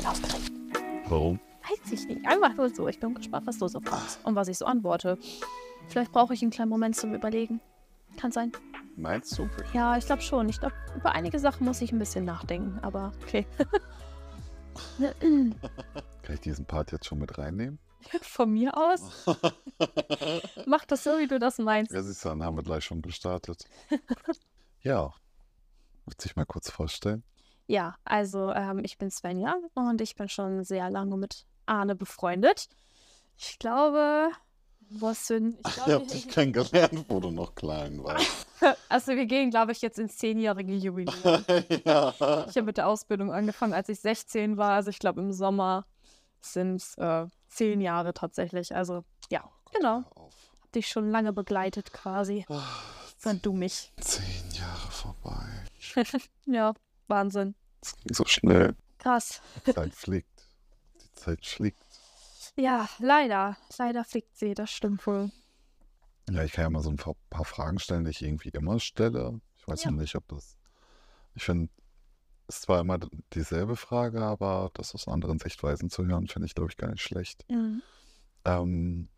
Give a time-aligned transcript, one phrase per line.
[0.00, 0.52] bin aufgeregt.
[1.08, 1.40] Warum?
[1.62, 2.26] Weiß ich nicht.
[2.26, 2.88] Einfach nur so.
[2.88, 5.18] Ich bin gespannt, was du so fragst und was ich so antworte.
[5.88, 7.60] Vielleicht brauche ich einen kleinen Moment zum Überlegen.
[8.16, 8.52] Kann sein.
[8.96, 9.48] Meinst du?
[9.72, 10.48] Ja, ich glaube schon.
[10.48, 13.46] Ich glaube, über einige Sachen muss ich ein bisschen nachdenken, aber okay.
[14.98, 17.78] Kann ich diesen Part jetzt schon mit reinnehmen?
[18.22, 19.26] Von mir aus.
[20.66, 21.92] Mach das so, wie du das meinst.
[21.92, 23.64] Ja, siehst du, dann haben wir gleich schon gestartet.
[24.82, 25.12] ja.
[26.06, 27.22] Du dich mal kurz vorstellen?
[27.70, 32.66] Ja, also ähm, ich bin Svenja und ich bin schon sehr lange mit Arne befreundet.
[33.36, 34.30] Ich glaube,
[34.88, 35.56] was sind.
[35.60, 38.48] Ich Ich glaube, habe dich kennengelernt, wo du noch klein warst.
[38.88, 41.44] also wir gehen, glaube ich, jetzt ins zehnjährige Jubiläum.
[41.84, 42.12] ja.
[42.48, 44.72] Ich habe mit der Ausbildung angefangen, als ich 16 war.
[44.72, 45.86] Also ich glaube, im Sommer
[46.40, 48.74] sind es äh, zehn Jahre tatsächlich.
[48.74, 50.02] Also ja, genau.
[50.02, 50.34] Hör auf.
[50.60, 52.44] Hab dich schon lange begleitet quasi.
[52.48, 52.64] Ah,
[53.26, 53.92] Und du mich.
[54.00, 55.46] Zehn Jahre vorbei.
[56.46, 56.74] Ja,
[57.06, 57.54] Wahnsinn.
[57.80, 58.76] Das ging so schnell.
[58.98, 59.40] Krass.
[59.66, 60.46] Die Zeit fliegt.
[61.02, 61.78] Die Zeit schlägt.
[62.56, 63.56] Ja, leider.
[63.78, 65.30] Leider fliegt sie, das stimmt wohl.
[66.30, 69.40] Ja, ich kann ja mal so ein paar Fragen stellen, die ich irgendwie immer stelle.
[69.56, 69.90] Ich weiß Ja.
[69.90, 70.56] noch nicht, ob das.
[71.34, 71.70] Ich finde,
[72.46, 72.98] es ist zwar immer
[73.32, 77.02] dieselbe Frage, aber das aus anderen Sichtweisen zu hören, finde ich, glaube ich, gar nicht
[77.02, 77.44] schlecht.
[77.48, 77.82] Mhm.
[78.44, 79.08] Ähm,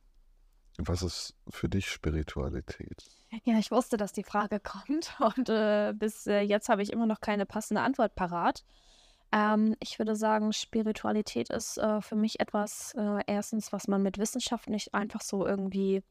[0.79, 3.05] was ist für dich Spiritualität?
[3.45, 7.07] Ja, ich wusste, dass die Frage kommt und äh, bis äh, jetzt habe ich immer
[7.07, 8.65] noch keine passende Antwort parat.
[9.33, 14.19] Ähm, ich würde sagen, Spiritualität ist äh, für mich etwas, äh, erstens, was man mit
[14.19, 16.03] Wissenschaft nicht einfach so irgendwie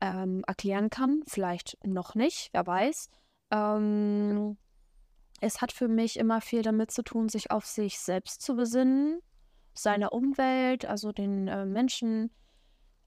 [0.00, 1.22] ähm, erklären kann.
[1.26, 3.08] Vielleicht noch nicht, wer weiß.
[3.50, 4.58] Ähm,
[5.40, 9.20] es hat für mich immer viel damit zu tun, sich auf sich selbst zu besinnen,
[9.74, 12.30] seine Umwelt, also den äh, Menschen,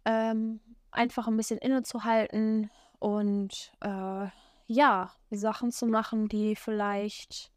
[0.09, 0.59] ähm,
[0.91, 4.27] einfach ein bisschen innezuhalten und äh,
[4.67, 7.51] ja, Sachen zu machen, die vielleicht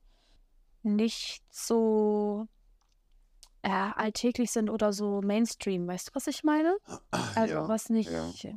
[0.82, 2.46] nicht so
[3.62, 5.86] äh, alltäglich sind oder so Mainstream.
[5.86, 6.76] Weißt du, was ich meine?
[7.34, 8.10] Also Ja, was nicht.
[8.10, 8.54] ja.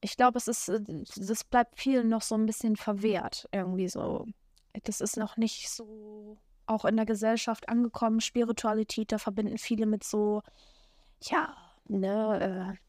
[0.00, 0.80] Ich glaube, es ist, äh,
[1.16, 4.26] das bleibt vielen noch so ein bisschen verwehrt, irgendwie so.
[4.84, 8.20] Das ist noch nicht so auch in der Gesellschaft angekommen.
[8.20, 10.42] Spiritualität, da verbinden viele mit so,
[11.22, 11.56] ja,
[11.88, 12.87] ne, äh,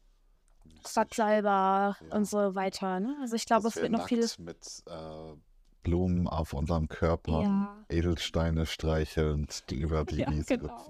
[0.82, 2.16] Quacksalber Ja.
[2.16, 3.00] und so weiter.
[3.00, 3.16] Ne?
[3.20, 4.20] Also ich glaube, es wir wird noch viel.
[4.20, 5.36] nackt mit äh,
[5.82, 7.76] Blumen auf unserem Körper, Ja.
[7.88, 10.76] Edelsteine streichelnd über die Ja, Wiese genau.
[10.76, 10.84] Ja.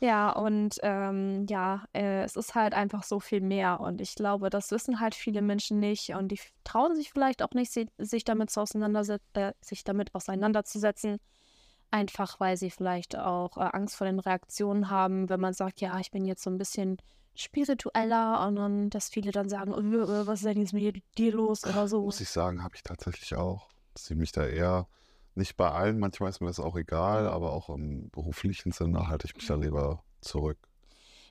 [0.00, 3.78] Ja, und ähm, ja, äh, es ist halt einfach so viel mehr.
[3.78, 6.10] Und ich glaube, das wissen halt viele Menschen nicht.
[6.16, 8.52] Und die trauen sich vielleicht auch nicht, si sich damit
[9.34, 11.18] äh, sich damit auseinanderzusetzen.
[11.92, 16.00] Einfach weil sie vielleicht auch äh, Angst vor den Reaktionen haben, wenn man sagt, ja,
[16.00, 16.96] ich bin jetzt so ein bisschen
[17.34, 21.32] spiritueller und dann, dass viele dann sagen, äh, äh, was ist denn jetzt mit dir
[21.34, 22.02] los oder so.
[22.02, 23.68] Muss ich sagen, habe ich tatsächlich auch.
[23.92, 24.88] Dass ich mich da eher,
[25.34, 29.26] nicht bei allen, manchmal ist mir das auch egal, aber auch im beruflichen Sinne halte
[29.26, 30.58] ich mich da lieber zurück.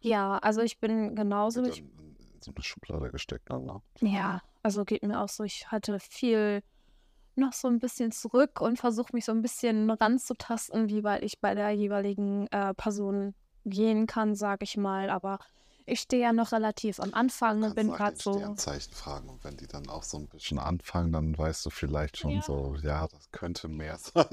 [0.02, 1.64] Ja, also ich bin genauso.
[1.66, 3.50] Ich, in so eine Schublade gesteckt.
[3.50, 3.82] ne?
[4.02, 5.44] Ja, also geht mir auch so.
[5.44, 6.62] Ich hatte viel
[7.41, 11.40] noch so ein bisschen zurück und versuche mich so ein bisschen ranzutasten, wie weit ich
[11.41, 13.35] bei der jeweiligen äh, Person
[13.66, 15.09] gehen kann, sage ich mal.
[15.09, 15.40] Aber
[15.85, 18.34] ich stehe ja noch relativ am Anfang und bin gerade so.
[18.34, 22.18] Sternzeichen fragen und wenn die dann auch so ein bisschen anfangen, dann weißt du vielleicht
[22.18, 22.41] schon Ja.
[22.41, 24.28] so, ja, das könnte mehr sein.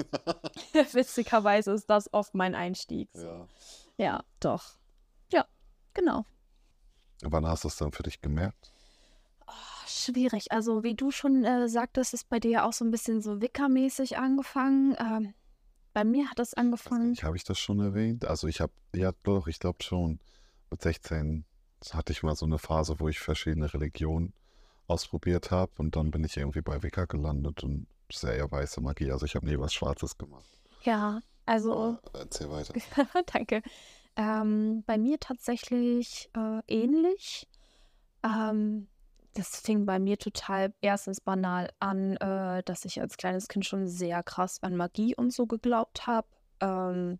[0.93, 3.09] Witzigerweise ist das oft mein Einstieg.
[3.15, 3.47] ja.
[4.01, 4.77] Ja, doch.
[5.33, 5.45] Ja,
[5.93, 6.25] genau.
[7.23, 8.71] Wann hast du es dann für dich gemerkt?
[9.89, 10.53] Schwierig.
[10.53, 13.41] Also, wie du schon äh, sagtest, ist bei dir ja auch so ein bisschen so
[13.41, 14.97] Wicca-mäßig angefangen.
[14.99, 15.35] Ähm,
[15.93, 17.17] bei mir hat gar angefangen.
[17.23, 18.25] Habe ich das schon erwähnt?
[18.25, 20.21] Also ich habe, ja doch, ich glaube schon,
[20.71, 21.45] mit 16
[21.93, 24.33] hatte ich mal so eine Phase, wo ich verschiedene Religionen
[24.87, 28.81] ausprobiert habe und dann bin ich irgendwie bei Wicca gelandet und das ist ja weiße
[28.81, 29.11] Magie.
[29.11, 30.47] Also ich habe nie was Schwarzes gemacht.
[30.83, 31.99] Ja, also.
[32.05, 32.75] Aber erzähl weiter.
[33.33, 33.63] Danke.
[34.17, 37.49] Ähm, bei mir tatsächlich äh, ähnlich.
[38.23, 38.89] Ähm,
[39.35, 43.87] das fing bei mir total erstens banal an, äh, dass ich als kleines Kind schon
[43.87, 46.27] sehr krass an Magie und so geglaubt habe.
[46.61, 47.19] Ähm,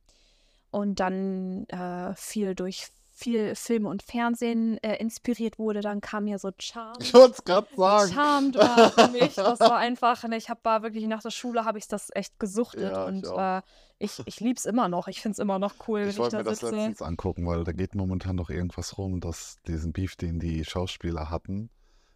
[0.71, 5.81] und dann äh, viel durch viel Film und Fernsehen äh, inspiriert wurde.
[5.81, 7.03] Dann kam ja so Charmed.
[7.03, 8.13] Ich wollte es gerade sagen.
[8.13, 11.65] Charmed war für mich, das war einfach, ne, ich habe war wirklich nach der Schule
[11.65, 13.59] habe ich das echt gesuchtet Ja, ich und auch.
[13.59, 13.63] äh,
[13.99, 15.09] ich, ich liebe es immer noch.
[15.09, 16.77] Ich finde es immer noch cool, wenn Ich ich wollte da mir das sitze.
[16.77, 21.29] letztens angucken, weil da geht momentan noch irgendwas rum, dass diesen Beef, den die Schauspieler
[21.29, 21.71] hatten,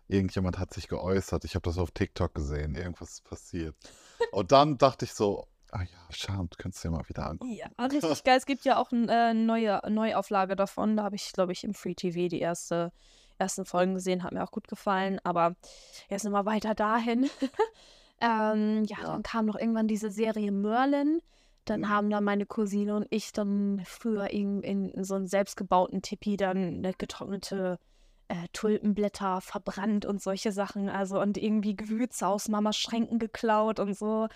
[0.09, 1.45] irgendjemand hat sich geäußert.
[1.45, 2.75] Ich habe das auf TikTok gesehen.
[2.75, 3.75] Irgendwas ist passiert.
[4.31, 7.53] Und dann dachte ich so, ah ja, Charmed, könntest du dir mal wieder angucken.
[7.53, 8.37] Ja, richtig geil.
[8.39, 10.97] Es gibt ja auch eine äh, neue Neuauflage davon.
[10.97, 12.93] Da habe ich, glaube ich, im Free TV die erste,
[13.39, 14.23] ersten Folgen gesehen.
[14.23, 15.19] Hat mir auch gut gefallen.
[15.25, 15.57] Aber
[16.09, 17.31] jetzt nochmal weiter dahin.
[18.21, 19.07] ähm, ja, Ja.
[19.07, 21.21] dann kam noch irgendwann diese Serie Merlin.
[21.65, 26.37] Dann haben dann meine Cousine und ich dann früher in, in so einen selbstgebauten Tipi
[26.37, 27.79] dann eine getrocknete
[28.33, 30.89] äh, Tulpenblätter verbrannt und solche Sachen.
[30.89, 34.29] Also und irgendwie Gewürze aus Mamas Schränken geklaut und so.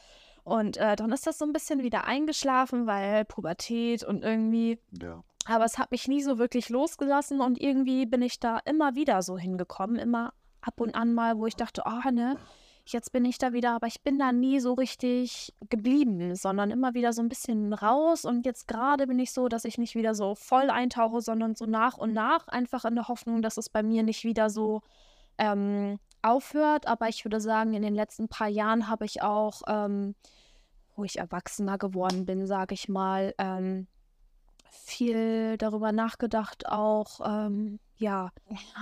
[0.45, 4.79] Und äh, dann ist das so ein bisschen wieder eingeschlafen, weil Pubertät und irgendwie.
[5.01, 5.25] Ja.
[5.47, 9.23] Aber es hat mich nie so wirklich losgelassen und irgendwie bin ich da immer wieder
[9.23, 9.97] so hingekommen.
[9.97, 12.37] Immer ab und an mal, wo ich dachte, oh, ne,
[12.93, 16.95] jetzt bin ich da wieder, aber ich bin da nie so richtig geblieben, sondern immer
[16.95, 18.25] wieder so ein bisschen raus.
[18.25, 21.67] Und jetzt gerade bin ich so, dass ich nicht wieder so voll eintauche, sondern so
[21.67, 24.83] nach und nach, einfach in der Hoffnung, dass es bei mir nicht wieder so
[25.39, 26.87] ähm, aufhört.
[26.87, 30.15] Aber ich würde sagen, in den letzten paar Jahren habe ich auch, ähm,
[30.95, 33.87] wo ich erwachsener geworden bin, sage ich mal, ähm,
[34.71, 38.31] viel darüber nachgedacht, auch, ähm, ja,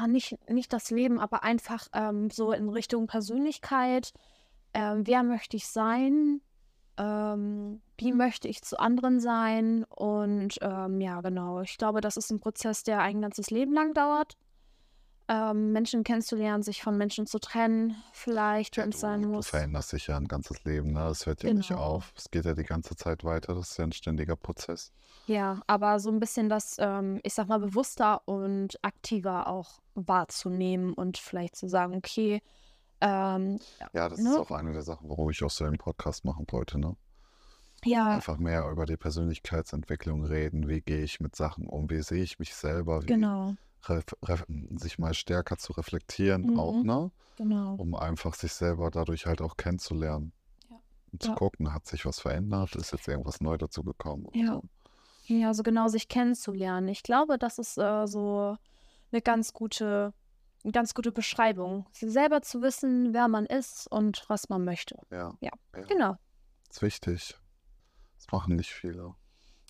[0.08, 4.12] nicht, nicht das Leben, aber einfach ähm, so in Richtung Persönlichkeit.
[4.72, 6.40] Ähm, wer möchte ich sein?
[6.96, 9.84] Ähm, wie möchte ich zu anderen sein?
[9.84, 11.60] Und ähm, ja, genau.
[11.60, 14.36] Ich glaube, das ist ein Prozess, der ein ganzes Leben lang dauert
[15.28, 19.48] ähm, Menschen kennenzulernen, sich von Menschen zu trennen, vielleicht, wenn es sein Du muss.
[19.48, 21.06] veränderst dich ja ein ganzes Leben, ne?
[21.08, 21.80] Es hört ja nicht Genau.
[21.80, 22.12] auf.
[22.16, 23.54] Es geht ja die ganze Zeit weiter.
[23.54, 24.92] Das ist ja ein ständiger Prozess.
[25.26, 30.92] Ja, aber so ein bisschen das, ähm, ich sag mal, bewusster und aktiver auch wahrzunehmen
[30.92, 32.42] und vielleicht zu sagen, okay,
[33.00, 33.58] ähm,
[33.94, 34.38] Ja, das ist ne?
[34.38, 36.96] auch eine der Sachen, warum ich auch so einen Podcast machen wollte, ne?
[37.86, 40.68] Ja, Einfach mehr über die Persönlichkeitsentwicklung reden.
[40.68, 41.90] Wie gehe ich mit Sachen um?
[41.90, 43.02] Wie sehe ich mich selber?
[43.02, 43.56] Wie genau,
[44.78, 46.86] sich mal stärker zu reflektieren auch, Mhm.
[46.86, 47.10] ne?
[47.36, 47.74] genau.
[47.74, 50.32] Um einfach sich selber dadurch halt auch kennenzulernen.
[50.70, 50.76] Ja.
[51.12, 51.34] Und zu Ja.
[51.34, 52.74] gucken, hat sich was verändert?
[52.76, 54.26] Ist jetzt irgendwas neu dazu gekommen?
[54.34, 54.54] Ja.
[54.54, 54.62] so.
[55.26, 56.88] Ja, so genau sich kennenzulernen.
[56.88, 58.56] Ich glaube, das ist äh, so
[59.10, 60.12] eine ganz gute,
[60.62, 61.86] eine ganz gute Beschreibung.
[61.92, 64.96] Sie selber zu wissen, wer man ist und was man möchte.
[65.10, 65.82] Ja, Ja, ja.
[65.84, 66.16] genau.
[66.70, 67.38] Ist wichtig.
[68.16, 69.14] Das machen nicht viele.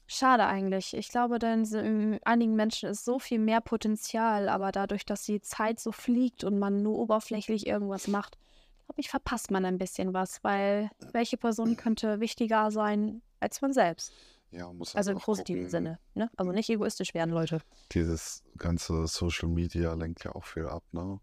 [0.06, 0.94] Schade eigentlich.
[0.94, 5.24] Ich glaube, denn so in einigen Menschen ist so viel mehr Potenzial, aber dadurch, dass
[5.24, 8.38] die Zeit so fliegt und man nur oberflächlich irgendwas macht,
[8.86, 13.72] glaube ich, verpasst man ein bisschen was, weil welche Person könnte wichtiger sein als man
[13.72, 14.12] selbst?
[14.50, 16.30] Ja, man muss halt Also im positiven gucken, Sinne, ne?
[16.36, 17.60] Also nicht egoistisch werden, Leute.
[17.92, 21.18] Dieses ganze Social Media lenkt ja auch viel ab, ne?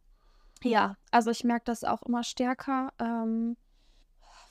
[0.64, 3.58] Ja, also ich merke das auch immer stärker, ähm,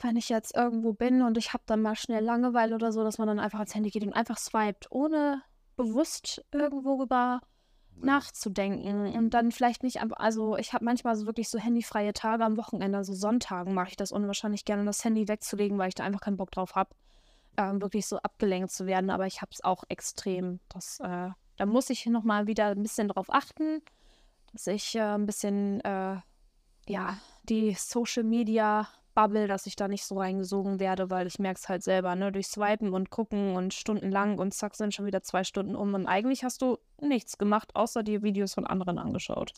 [0.03, 3.19] wenn ich jetzt irgendwo bin und ich habe dann mal schnell Langeweile oder so, dass
[3.19, 5.43] man dann einfach ans Handy geht und einfach swiped, ohne
[5.77, 7.41] bewusst irgendwo rüber
[7.97, 8.07] Ja.
[8.07, 12.45] nachzudenken und dann vielleicht nicht, einfach- also ich habe manchmal so wirklich so handyfreie Tage
[12.45, 16.05] am Wochenende, also Sonntagen mache ich das unwahrscheinlich gerne, das Handy wegzulegen, weil ich da
[16.05, 16.91] einfach keinen Bock drauf habe,
[17.59, 21.67] ähm, wirklich so abgelenkt zu werden, aber ich habe es auch extrem, das, äh, da
[21.67, 23.83] muss ich nochmal wieder ein bisschen drauf achten,
[24.53, 26.17] dass ich äh, ein bisschen, äh,
[26.89, 31.59] ja, die Social Media Bubble, dass ich da nicht so reingesogen werde, weil ich merke
[31.59, 35.23] es halt selber, ne, durch Swipen und gucken und stundenlang und zack sind schon wieder
[35.23, 39.53] zwei Stunden um und eigentlich hast du nichts gemacht, außer die Videos von anderen angeschaut.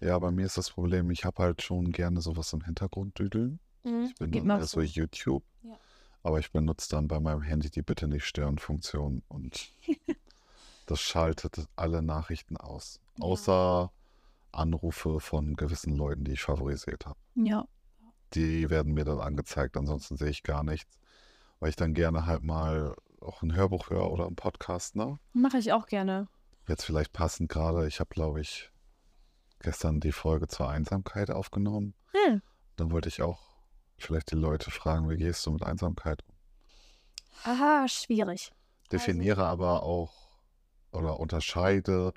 [0.00, 3.60] Ja, bei mir ist das Problem, ich habe halt schon gerne sowas im Hintergrund düdeln.
[4.04, 4.80] Ich bin Geht dann so.
[4.80, 5.44] YouTube.
[5.62, 5.78] Ja.
[6.24, 9.70] Aber ich benutze dann bei meinem Handy die Bitte nicht stören Funktion und
[10.86, 13.00] das schaltet alle Nachrichten aus.
[13.18, 13.24] Ja.
[13.24, 13.92] Außer
[14.50, 17.18] Anrufe von gewissen Leuten, die ich favorisiert habe.
[17.36, 17.68] Ja.
[18.36, 20.98] Die werden mir dann angezeigt, ansonsten sehe ich gar nichts.
[21.58, 25.18] Weil ich dann gerne halt mal auch ein Hörbuch höre oder einen Podcast, ne?
[25.32, 26.28] Mache ich auch gerne.
[26.68, 28.70] Jetzt vielleicht passend gerade, ich habe, glaube ich,
[29.60, 31.94] gestern die Folge zur Einsamkeit aufgenommen.
[32.12, 32.42] Hm.
[32.76, 33.40] Dann wollte ich auch
[33.96, 36.34] vielleicht die Leute fragen, wie gehst du mit Einsamkeit um?
[37.44, 38.52] Aha, schwierig.
[38.92, 40.12] Definiere aber auch
[40.92, 42.12] oder unterscheide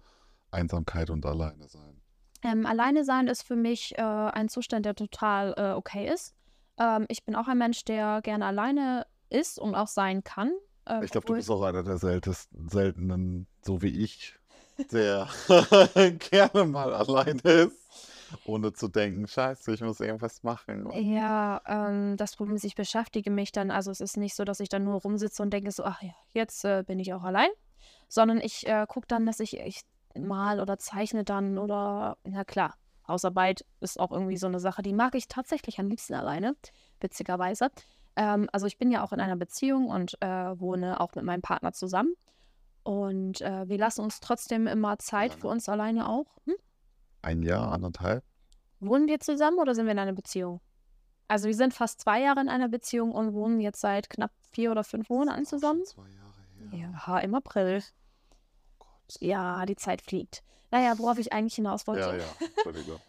[0.52, 1.89] Einsamkeit und Alleine sein.
[2.44, 6.36] Ähm, alleine sein ist für mich äh, ein Zustand, der total äh, okay ist.
[6.78, 10.52] Ähm, ich bin auch ein Mensch, der gerne alleine ist und auch sein kann.
[10.86, 14.36] Äh, Ich glaube, du bist auch einer der seltensten, seltenen, so wie ich,
[14.92, 15.28] der
[16.32, 17.76] gerne mal alleine ist,
[18.46, 20.90] ohne zu denken, scheiße, ich muss irgendwas machen.
[20.94, 24.62] Ja, ähm, das Problem ist, ich beschäftige mich dann, also es ist nicht so, dass
[24.62, 27.50] ich dann nur rumsitze und denke so, ach ja, jetzt äh, bin ich auch allein,
[28.08, 29.82] sondern ich äh, gucke dann, dass ich, ich
[30.18, 32.76] mal oder zeichne dann oder, na klar,
[33.08, 36.56] Hausarbeit ist auch irgendwie so eine Sache, die mag ich tatsächlich am liebsten alleine,
[37.00, 37.70] witzigerweise.
[38.16, 41.42] Ähm, also ich bin ja auch in einer Beziehung und äh, wohne auch mit meinem
[41.42, 42.14] Partner zusammen.
[42.84, 46.38] Und äh, wir lassen uns trotzdem immer Zeit für uns alleine auch.
[46.46, 46.56] Hm?
[47.22, 48.24] Ein Jahr, anderthalb?
[48.80, 50.62] Wohnen wir zusammen oder sind wir in einer Beziehung?
[51.28, 54.72] Also wir sind fast zwei Jahre in einer Beziehung und wohnen jetzt seit knapp vier
[54.72, 55.86] oder fünf Monaten zusammen.
[55.86, 56.94] zwei Jahre her.
[57.06, 57.84] Ja, im April.
[59.20, 60.44] Ja, die Zeit fliegt.
[60.72, 62.26] Naja, worauf ich eigentlich hinaus wollte, Ja, ja,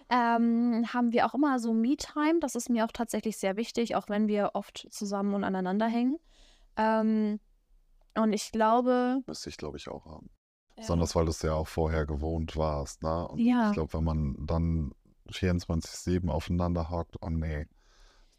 [0.37, 2.40] ähm, haben wir auch immer so Me-Time.
[2.40, 6.19] Das ist mir auch tatsächlich sehr wichtig, auch wenn wir oft zusammen und aneinander hängen.
[6.76, 7.38] Ähm,
[8.16, 10.30] Und ich glaube, Müsste ich, glaube ich, auch haben.
[10.76, 13.28] ja, Besonders, weil du es ja auch vorher gewohnt warst, ne?
[13.28, 14.92] Und ja, ich glaube, wenn man dann
[15.28, 17.66] 24-7 aufeinander hockt, oh nee,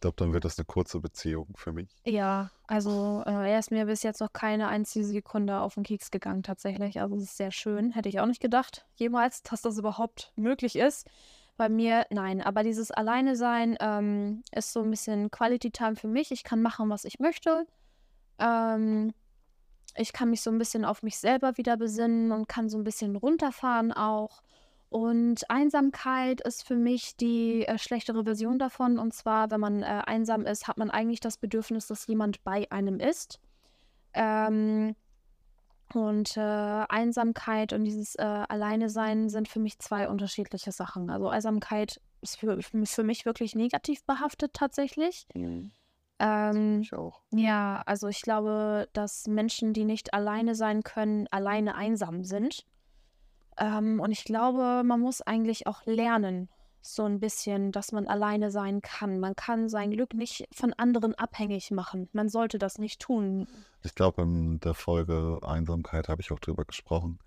[0.01, 1.95] glaube, dann wird das eine kurze Beziehung für mich.
[2.05, 6.11] ja, also äh, er ist mir bis jetzt noch keine einzige Sekunde auf den Keks
[6.11, 6.99] gegangen, tatsächlich.
[6.99, 7.91] Also es ist sehr schön.
[7.91, 11.07] Hätte ich auch nicht gedacht, jemals, dass das überhaupt möglich ist.
[11.57, 16.07] Bei mir, nein, aber dieses Alleine sein ähm, ist so ein bisschen Quality Time für
[16.07, 16.31] mich.
[16.31, 17.67] Ich kann machen, was ich möchte.
[18.39, 19.13] Ähm,
[19.95, 22.83] ich kann mich so ein bisschen auf mich selber wieder besinnen und kann so ein
[22.83, 24.41] bisschen runterfahren auch.
[24.91, 28.99] Und Einsamkeit ist für mich die äh, schlechtere Version davon.
[28.99, 32.69] Und zwar, wenn man äh, einsam ist, hat man eigentlich das Bedürfnis, dass jemand bei
[32.71, 33.39] einem ist.
[34.13, 34.97] Ähm,
[35.93, 41.09] und äh, Einsamkeit und dieses äh, Alleine-Sein sind für mich zwei unterschiedliche Sachen.
[41.09, 45.25] Also Einsamkeit ist für, für mich wirklich negativ behaftet tatsächlich.
[45.33, 45.71] Mhm.
[46.19, 47.21] Ähm, Ich auch.
[47.31, 52.65] ja, also ich glaube, dass Menschen, die nicht alleine sein können, alleine einsam sind.
[53.57, 56.49] Ähm, und ich glaube, man muss eigentlich auch lernen,
[56.81, 59.19] so ein bisschen, dass man alleine sein kann.
[59.19, 62.09] Man kann sein Glück nicht von anderen abhängig machen.
[62.11, 63.47] Man sollte das nicht tun.
[63.83, 67.19] Ich glaube, in der Folge Einsamkeit habe ich auch drüber gesprochen.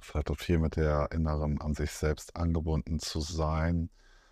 [0.00, 3.90] Es hat auch viel mit der inneren, an sich selbst angebunden zu sein,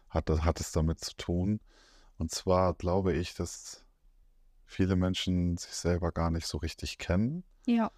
[0.09, 1.61] hat, das- hat es damit zu tun.
[2.17, 3.85] Und zwar glaube ich, dass
[4.65, 7.91] viele Menschen sich selber gar nicht so richtig kennen Ja,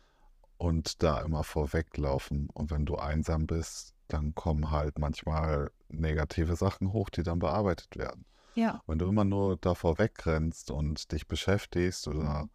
[0.61, 2.50] und da immer vorweglaufen.
[2.52, 7.97] Und wenn du einsam bist, dann kommen halt manchmal negative Sachen hoch, die dann bearbeitet
[7.97, 8.26] werden.
[8.55, 12.49] ja, Wenn du immer nur davor wegrennst und dich beschäftigst oder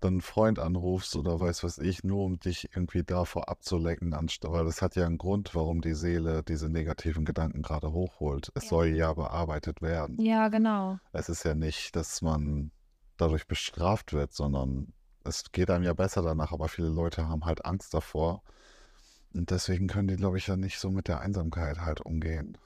[0.00, 4.52] dann einen Freund anrufst oder weiß was ich, nur um dich irgendwie davor abzulenken, anstatt,
[4.52, 8.52] weil es hat ja einen Grund, warum die Seele diese negativen Gedanken gerade hochholt.
[8.54, 8.68] Es Ja.
[8.68, 10.20] soll ja bearbeitet werden.
[10.20, 11.00] ja, genau.
[11.12, 12.70] Es ist ja nicht, dass man
[13.16, 14.92] dadurch bestraft wird, sondern
[15.28, 18.42] es geht einem ja besser danach, aber viele Leute haben halt Angst davor.
[19.34, 22.56] Und deswegen können die, glaube ich, ja nicht so mit der Einsamkeit halt umgehen.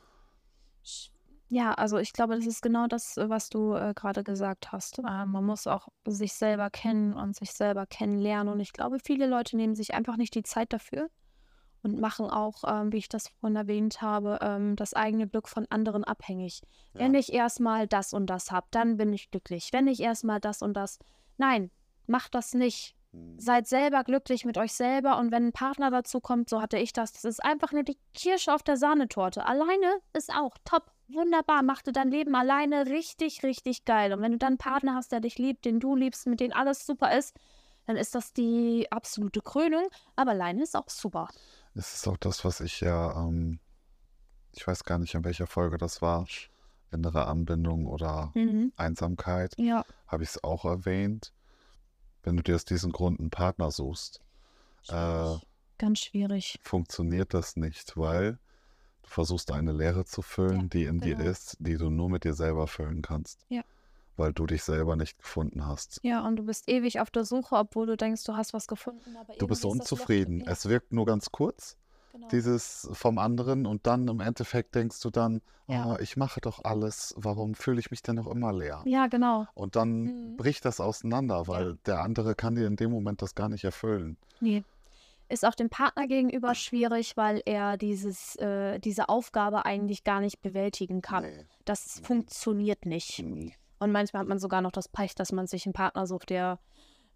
[1.48, 4.98] Ja, also ich glaube, das ist genau das, was du äh, gerade gesagt hast.
[5.00, 8.54] Äh, man muss auch sich selber kennen und sich selber kennenlernen.
[8.54, 11.10] Und ich glaube, viele Leute nehmen sich einfach nicht die Zeit dafür
[11.82, 15.66] und machen auch, ähm, wie ich das vorhin erwähnt habe, ähm, das eigene Glück von
[15.68, 16.62] anderen abhängig.
[16.94, 17.20] Wenn Ja.
[17.20, 19.70] ich erstmal das und das habe, dann bin ich glücklich.
[19.72, 20.98] Wenn ich erstmal das und das.
[21.36, 21.70] Nein,
[22.06, 22.94] macht das nicht.
[23.12, 23.38] Hm.
[23.38, 26.92] Seid selber glücklich mit euch selber und wenn ein Partner dazu kommt, so hatte ich
[26.92, 29.44] das, das ist einfach nur die Kirsche auf der Sahnetorte.
[29.46, 34.12] Alleine ist auch top, wunderbar, macht dir dein Leben alleine richtig, richtig geil.
[34.12, 36.52] Und wenn du dann einen Partner hast, der dich liebt, den du liebst, mit dem
[36.52, 37.36] alles super ist,
[37.86, 39.88] dann ist das die absolute Krönung.
[40.16, 41.28] Aber alleine ist auch super.
[41.74, 43.58] Es ist auch das, was ich ja, ähm,
[44.52, 46.26] ich weiß gar nicht, in welcher Folge das war,
[46.90, 48.72] innere Anbindung oder Mhm.
[48.76, 51.32] Einsamkeit, Ja, habe ich es auch erwähnt.
[52.22, 54.20] Wenn du dir aus diesem Grund einen Partner suchst,
[54.88, 55.36] äh,
[55.78, 56.58] ganz schwierig.
[56.62, 58.38] funktioniert das nicht, weil
[59.02, 61.30] du versuchst eine Leere zu füllen, Ja, die in dir genau.
[61.30, 63.62] ist, die du nur mit dir selber füllen kannst, Ja.
[64.16, 65.98] weil du dich selber nicht gefunden hast.
[66.02, 69.16] Ja, und du bist ewig auf der Suche, obwohl du denkst, du hast was gefunden.
[69.16, 70.40] Aber Du bist unzufrieden.
[70.40, 71.76] Ja, Es wirkt nur ganz kurz,
[72.12, 72.28] genau.
[72.28, 75.84] dieses vom anderen, und dann im Endeffekt denkst du dann, Ja.
[75.92, 78.82] ah, ich mache doch alles, warum fühle ich mich denn noch immer leer?
[78.84, 79.46] Ja, genau.
[79.54, 80.36] Und dann Mhm.
[80.36, 84.16] bricht das auseinander, weil der andere kann dir in dem Moment das gar nicht erfüllen.
[84.40, 84.62] Nee.
[85.28, 90.42] Ist auch dem Partner gegenüber schwierig, weil er dieses, äh, diese Aufgabe eigentlich gar nicht
[90.42, 91.24] bewältigen kann.
[91.24, 91.46] Nee.
[91.64, 93.22] Das funktioniert nicht.
[93.22, 93.52] Mhm.
[93.78, 96.58] Und manchmal hat man sogar noch das Pech, dass man sich einen Partner sucht, der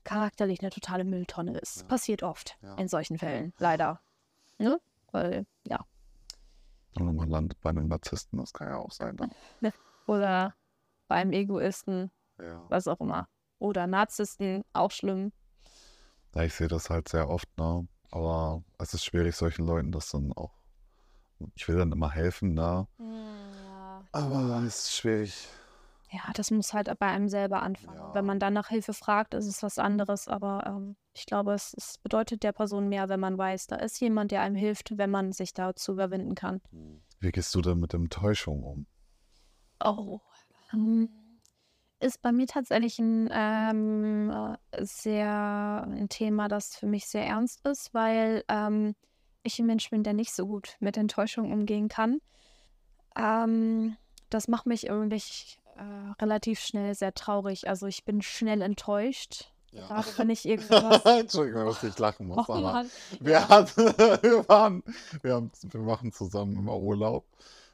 [0.05, 1.83] charakterlich eine totale Mülltonne ist.
[1.83, 1.87] Ja.
[1.89, 2.75] Passiert oft Ja.
[2.77, 4.01] in solchen Fällen, leider.
[4.59, 4.81] Ne?
[5.13, 5.85] Weil, ja.
[6.99, 9.17] Und man landet bei einem Narzissten, das kann ja auch sein.
[9.17, 9.31] Dann.
[10.07, 10.55] Oder
[11.09, 12.11] beim Egoisten,
[12.41, 12.65] Ja.
[12.69, 13.29] was auch immer.
[13.59, 15.33] Oder Narzissten, auch schlimm.
[16.35, 17.87] ja, ich sehe das halt sehr oft, ne?
[18.11, 20.53] Aber es ist schwierig, solchen Leuten das dann auch.
[21.55, 22.87] Ich will dann immer helfen, ne?
[22.99, 24.05] Ja.
[24.13, 25.49] Aber es ist schwierig.
[26.17, 27.99] Ja, das muss halt bei einem selber anfangen.
[27.99, 28.15] Ja.
[28.15, 30.29] Wenn man dann nach Hilfe fragt, ist es was anderes.
[30.29, 34.01] Aber ähm, ich glaube, es, es bedeutet der Person mehr, wenn man weiß, da ist
[34.01, 36.63] jemand, der einem hilft, wenn man sich dazu überwinden kann.
[37.21, 38.87] Wie gehst du denn mit Enttäuschung um?
[39.85, 40.21] Oh.
[40.73, 41.11] Ähm,
[42.01, 47.67] ist bei mir tatsächlich ein ähm, äh, sehr ein Thema, das für mich sehr ernst
[47.67, 48.95] ist, weil ähm,
[49.43, 52.21] ich ein Mensch bin, der nicht so gut mit Enttäuschung umgehen kann.
[53.17, 53.97] Ähm,
[54.31, 55.21] das macht mich irgendwie
[55.77, 57.69] äh, relativ schnell sehr traurig.
[57.69, 59.51] Also ich bin schnell enttäuscht.
[59.73, 61.05] Gerade wenn ich irgendwas.
[61.05, 62.91] Entschuldigung, dass ich lachen muss, Oh aber Mann.
[63.21, 63.77] wir, hatten,
[64.23, 64.83] wir, waren,
[65.23, 67.25] wir, haben, wir machen zusammen immer Urlaub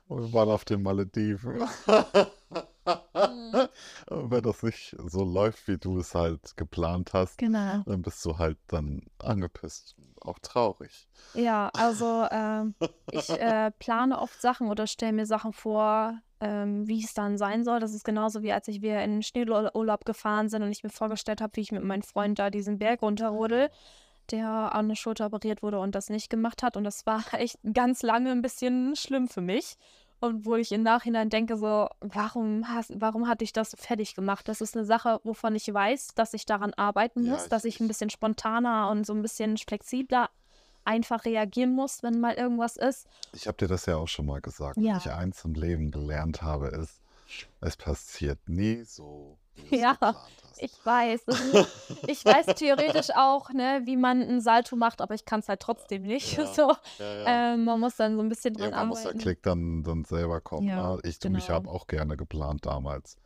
[0.09, 1.63] und wir waren auf den Malediven.
[2.87, 3.69] Mhm.
[4.09, 7.83] Wenn das nicht so läuft, wie du es halt geplant hast, Genau.
[7.87, 11.09] dann bist du halt dann angepisst, auch traurig.
[11.35, 12.75] Ja, also ähm,
[13.11, 17.65] ich äh, plane oft Sachen oder stelle mir Sachen vor, ähm, wie es dann sein
[17.65, 17.79] soll.
[17.81, 20.91] Das ist genauso wie als ich wir in den Schneeurlaub gefahren sind und ich mir
[20.91, 23.71] vorgestellt habe, wie ich mit meinem Freund da diesen Berg runterrodel,
[24.31, 26.77] der an der Schulter operiert wurde und das nicht gemacht hat.
[26.77, 29.77] Und das war echt ganz lange ein bisschen schlimm für mich.
[30.23, 34.47] Und wo ich im Nachhinein denke, so, warum, hast, warum hatte ich das fertig gemacht?
[34.47, 37.65] Das ist eine Sache, wovon ich weiß, dass ich daran arbeiten Ja, muss, ich- dass
[37.65, 40.31] ich ein bisschen spontaner und so ein bisschen flexibler
[40.85, 43.09] einfach reagieren muss, wenn mal irgendwas ist.
[43.33, 44.77] Ich habe dir das ja auch schon mal gesagt.
[44.77, 44.93] Ja.
[44.93, 47.01] Wenn ich eins im Leben gelernt habe, ist,
[47.61, 49.37] es passiert nie so,
[49.71, 49.97] Ja.
[50.59, 51.25] Ich weiß.
[51.25, 51.69] Das ist,
[52.07, 55.61] ich weiß theoretisch auch, ne, wie man einen Salto macht, aber ich kann es halt
[55.61, 56.37] trotzdem nicht.
[56.37, 57.55] Ja, So, ja, ja.
[57.55, 59.23] ähm, man muss dann so ein bisschen dran Irgendwann muss der arbeiten.
[59.23, 60.67] Klick dann, dann selber kommen.
[60.67, 60.99] Ne?
[61.03, 61.49] Ich, du, ich genau.
[61.49, 63.17] habe auch gerne geplant damals.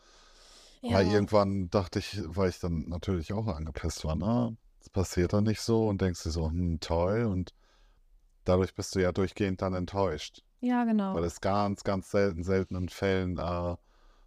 [0.80, 0.94] Ja.
[0.94, 5.44] Weil irgendwann dachte ich, weil ich dann natürlich auch angepisst war, na, es passiert dann
[5.44, 7.24] nicht so und denkst dir so, hm, toll.
[7.24, 7.52] Und
[8.44, 10.42] dadurch bist du ja durchgehend dann enttäuscht.
[10.60, 11.14] ja, genau.
[11.14, 13.76] Weil es ganz, ganz selten, seltenen Fällen äh,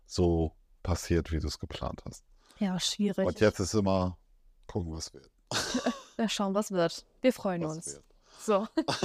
[0.06, 0.54] so
[0.90, 2.24] passiert, wie du es geplant hast.
[2.58, 3.26] Ja, schwierig.
[3.26, 4.18] Und jetzt ist immer,
[4.66, 5.30] gucken, was wird.
[6.18, 7.06] Wir schauen, was wird.
[7.22, 7.88] Wir freuen Was uns.
[7.94, 8.04] wird.
[8.42, 8.68] So,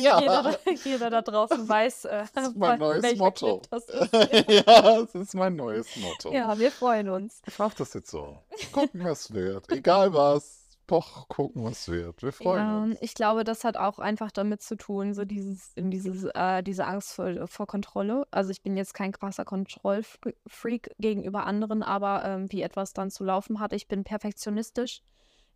[0.00, 0.20] ja.
[0.20, 3.62] jeder, jeder da draußen weiß, äh, Das ist mein neues Motto.
[3.70, 4.12] Das ist.
[4.12, 6.30] ja, das ist mein neues Motto.
[6.32, 7.40] Ja, wir freuen uns.
[7.46, 8.38] Ich mach das jetzt so.
[8.70, 9.70] Gucken, was wird.
[9.72, 10.61] Egal was.
[10.86, 12.22] Doch, gucken, was wird.
[12.22, 12.98] Wir freuen Ja, uns.
[13.00, 17.14] ich glaube, das hat auch einfach damit zu tun, so dieses, dieses, äh, diese Angst
[17.14, 18.26] vor, vor Kontrolle.
[18.30, 23.24] Also ich bin jetzt kein krasser Kontrollfreak gegenüber anderen, aber ähm, wie etwas dann zu
[23.24, 25.02] laufen hat, ich bin perfektionistisch.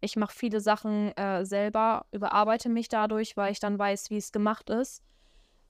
[0.01, 4.31] Ich mache viele Sachen äh, selber, überarbeite mich dadurch, weil ich dann weiß, wie es
[4.31, 5.03] gemacht ist.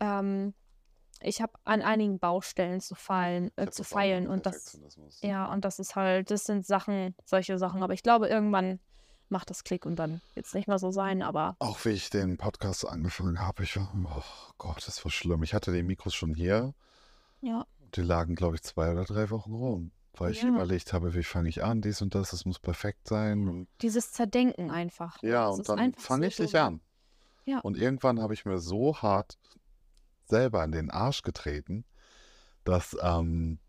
[0.01, 0.53] Ähm,
[1.23, 4.79] ich habe an einigen Baustellen zu fallen, äh, zu feilen und das,
[5.23, 7.83] ja, und das ist halt, das sind Sachen, solche Sachen.
[7.83, 8.81] Aber ich glaube, irgendwann
[9.29, 12.11] macht das Klick und dann wird es nicht mehr so sein, aber Auch wie ich
[12.11, 15.43] den Podcast angefangen habe, ich war, oh Gott, das war schlimm.
[15.43, 16.75] Ich hatte die Mikros schon hier.
[17.41, 17.67] ja.
[17.95, 19.93] Die lagen, glaube ich, zwei oder drei Wochen rum.
[20.15, 20.49] Weil ich Ja.
[20.49, 23.69] überlegt habe, wie fange ich an, dies und das, das muss perfekt sein.
[23.81, 25.23] Dieses Zerdenken einfach.
[25.23, 25.31] ne?
[25.31, 26.61] Ja, Das und dann fange ich nicht dumm.
[26.61, 26.81] an.
[27.45, 27.61] Ja.
[27.61, 29.39] Und irgendwann habe ich mir so hart
[30.25, 31.85] selber in den Arsch getreten,
[32.65, 33.61] dass ähm,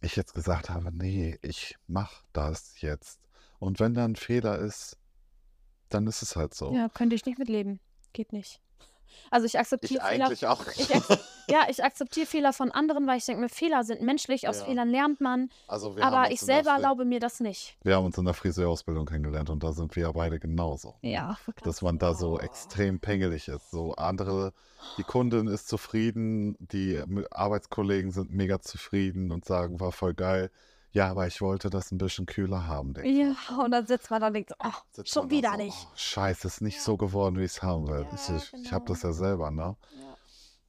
[0.00, 3.20] ich jetzt gesagt habe, nee, ich mache das jetzt.
[3.58, 4.96] Und wenn da ein Fehler ist,
[5.88, 6.72] dann ist es halt so.
[6.72, 7.80] Ja, könnte ich nicht mitleben.
[8.12, 8.60] Geht nicht.
[9.30, 10.26] Also ich akzeptiere Fehler.
[10.26, 10.66] eigentlich auch.
[10.76, 10.88] Ich
[11.48, 14.66] ja, ich akzeptiere Fehler von anderen, weil ich denke mir, Fehler sind menschlich, aus Ja.
[14.66, 15.48] Fehlern lernt man.
[15.66, 17.78] Also Aber ich selber erlaube mir das nicht.
[17.82, 20.96] Wir haben uns in der Friseurausbildung kennengelernt und da sind wir ja beide genauso.
[21.00, 22.38] Ja, dass man da so Oh.
[22.38, 23.70] extrem pingelig ist.
[23.70, 24.52] So andere,
[24.98, 30.50] die Kundin ist zufrieden, die Arbeitskollegen sind mega zufrieden und sagen, war voll geil.
[30.98, 32.92] Ja, aber ich wollte das ein bisschen kühler haben.
[32.92, 33.06] Denk.
[33.06, 35.86] Ja, und dann sitzt man da und denkt, so, oh, Sitzt schon wieder so, nicht.
[35.88, 36.82] Oh, scheiße, ist nicht Ja.
[36.82, 38.02] so geworden, wie ich es haben will.
[38.02, 38.94] Ja, ich ich, ich habe genau.
[38.94, 39.76] das ja selber, ne?
[39.92, 40.16] Ja.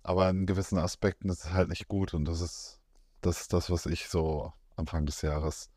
[0.03, 2.79] Aber in gewissen Aspekten ist es halt nicht gut und das ist
[3.21, 5.71] das, ist das was ich so Anfang des Jahres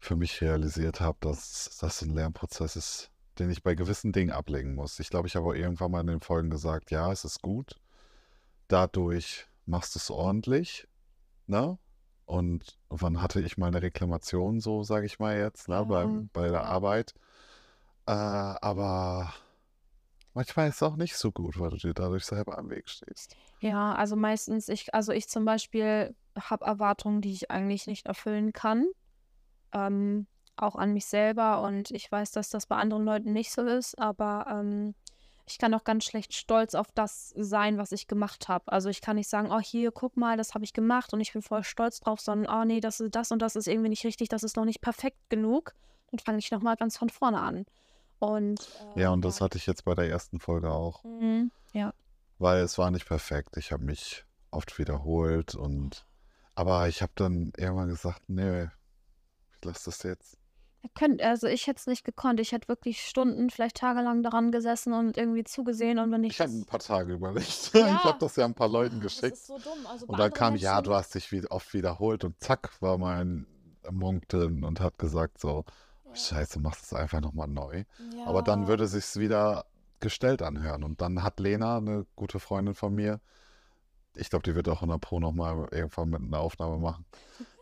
[0.00, 4.74] für mich realisiert habe, dass das ein Lernprozess ist, den ich bei gewissen Dingen ablegen
[4.74, 4.98] muss.
[4.98, 7.80] Ich glaube, ich habe auch irgendwann mal in den Folgen gesagt, ja, es ist gut.
[8.66, 10.88] Dadurch machst du es ordentlich,
[11.46, 11.78] ne?
[12.30, 16.06] Und wann hatte ich mal eine Reklamation, so sage ich mal jetzt, ne, Ja, bei,
[16.32, 16.64] bei der.
[16.64, 17.12] Arbeit.
[18.06, 19.34] Äh, aber
[20.32, 23.34] manchmal ist es auch nicht so gut, weil du dir dadurch selber am Weg stehst.
[23.58, 28.52] Ja, also meistens, ich, also ich zum Beispiel habe Erwartungen, die ich eigentlich nicht erfüllen
[28.52, 28.86] kann.
[29.72, 33.62] Ähm, auch an mich selber und ich weiß, dass das bei anderen Leuten nicht so
[33.62, 34.94] ist, aber ähm,
[35.50, 38.70] ich kann auch ganz schlecht stolz auf das sein, was ich gemacht habe.
[38.72, 41.32] Also ich kann nicht sagen, oh hier, guck mal, das habe ich gemacht und ich
[41.32, 44.04] bin voll stolz drauf, sondern oh nee, das ist das und das ist irgendwie nicht
[44.04, 45.74] richtig, das ist noch nicht perfekt genug.
[46.10, 47.66] Dann fange ich nochmal ganz von vorne an.
[48.18, 48.60] Und
[48.96, 51.50] äh, Ja, und das hatte ich jetzt bei der ersten Folge auch, Mhm.
[51.72, 51.92] Ja.
[52.38, 53.56] weil es war nicht perfekt.
[53.56, 56.04] Ich habe mich oft wiederholt und
[56.54, 60.36] aber ich habe dann irgendwann gesagt, nee, ich lasse das jetzt.
[60.94, 62.40] Könnt, also ich hätte es nicht gekonnt.
[62.40, 66.32] Ich hätte wirklich Stunden, vielleicht tagelang daran gesessen und irgendwie zugesehen und wenn ich.
[66.32, 67.70] Ich habe ein paar Tage überlegt.
[67.74, 67.86] Ja.
[67.96, 69.32] Ich habe das ja ein paar Leuten geschickt.
[69.32, 69.86] Das ist so dumm.
[69.86, 72.96] Also Und dann kam, ja, Menschen- du hast dich wie- oft wiederholt und zack, war
[72.98, 73.46] mein
[73.90, 75.64] Monk drin und hat gesagt so,
[76.06, 76.14] Ja.
[76.16, 77.84] scheiße, mach das einfach nochmal neu.
[78.16, 78.24] Ja.
[78.26, 79.66] Aber dann würde sich's wieder
[80.00, 80.82] gestellt anhören.
[80.82, 83.20] Und dann hat Lena, eine gute Freundin von mir,
[84.16, 87.04] ich glaube, die wird auch in der Pro nochmal irgendwann mit einer Aufnahme machen.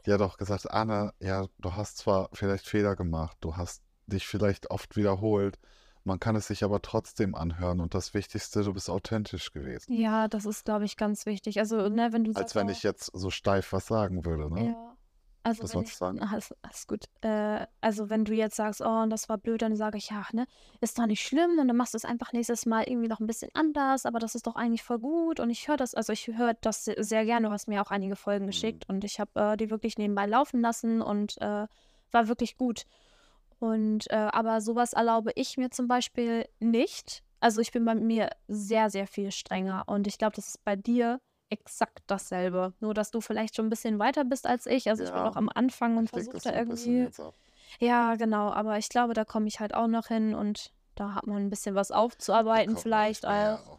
[0.09, 4.27] Die hat auch gesagt, Anna, ja, du hast zwar vielleicht Fehler gemacht, du hast dich
[4.27, 5.59] vielleicht oft wiederholt,
[6.03, 9.92] Man kann es sich aber trotzdem anhören und das Wichtigste, du bist authentisch gewesen.
[9.92, 11.59] Ja, das ist, glaube ich, ganz wichtig.
[11.59, 14.68] Also, ne, wenn du Als sagst, wenn ich jetzt so steif was sagen würde, ne?
[14.68, 14.97] ja.
[15.44, 16.20] Also, Was wenn wolltest du sagen?
[16.20, 17.05] alles, alles gut.
[17.22, 20.46] Äh, also, wenn du jetzt sagst, oh, das war blöd, dann sage ich, ja, ne,
[20.81, 23.27] ist doch nicht schlimm und dann machst du es einfach nächstes Mal irgendwie noch ein
[23.27, 26.27] bisschen anders, aber das ist doch eigentlich voll gut und ich höre das, also ich
[26.27, 28.51] höre das se- sehr gerne, du hast mir auch einige Folgen Mhm.
[28.51, 31.66] geschickt und ich habe äh, die wirklich nebenbei laufen lassen und äh,
[32.11, 32.85] war wirklich gut.
[33.59, 37.22] Und äh, aber sowas erlaube ich mir zum Beispiel nicht.
[37.40, 40.77] Also ich bin bei mir sehr, sehr viel strenger und ich glaube, das ist bei
[40.77, 42.72] dir exakt dasselbe.
[42.80, 44.88] Nur, dass du vielleicht schon ein bisschen weiter bist als ich.
[44.88, 47.08] Also ich bin Ja, noch am Anfang und versuche da irgendwie.
[47.80, 51.26] Ja, genau, aber ich glaube, da komme ich halt auch noch hin und da hat
[51.26, 53.78] man ein bisschen was aufzuarbeiten vielleicht auch.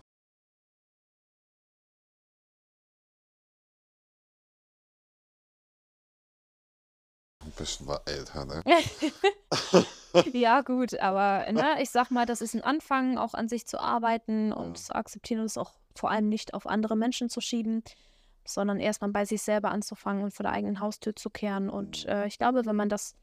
[7.44, 8.64] Ein bisschen war älter, ne?
[10.34, 13.80] Ja, gut, aber ne, ich sag mal, das ist ein Anfang, auch an sich zu
[13.80, 14.84] arbeiten und Ja.
[14.84, 17.84] zu akzeptieren und es auch vor allem nicht auf andere Menschen zu schieben,
[18.46, 21.70] sondern erstmal bei sich selber anzufangen und vor der eigenen Haustür zu kehren.
[21.70, 22.10] Und Mhm.
[22.12, 23.16] äh, ich glaube, wenn man das,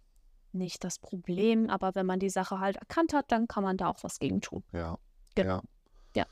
[0.52, 3.88] nicht das Problem, aber wenn man die Sache halt erkannt hat, dann kann man da
[3.88, 4.62] auch was gegen tun.
[4.72, 4.98] Ja,
[5.34, 5.56] Genau.
[6.14, 6.24] ja.
[6.24, 6.26] Ja.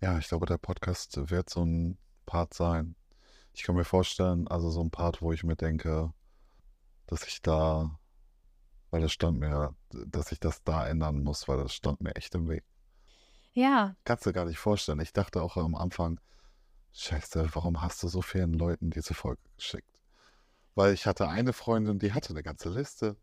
[0.00, 2.96] Ja, ich glaube, der Podcast wird so ein Part sein.
[3.52, 6.12] Ich kann mir vorstellen, also so ein Part, wo ich mir denke,
[7.06, 7.98] dass ich da,
[8.90, 12.34] weil das stand mir, dass ich das da ändern muss, weil das stand mir echt
[12.34, 12.64] im Weg.
[13.56, 15.00] Ja, Kannst du gar nicht vorstellen.
[15.00, 16.20] Ich dachte auch am Anfang,
[16.92, 19.88] Scheiße, warum hast du so vielen Leuten diese Folge geschickt?
[20.74, 23.16] Weil ich hatte eine Freundin, die hatte eine ganze Liste.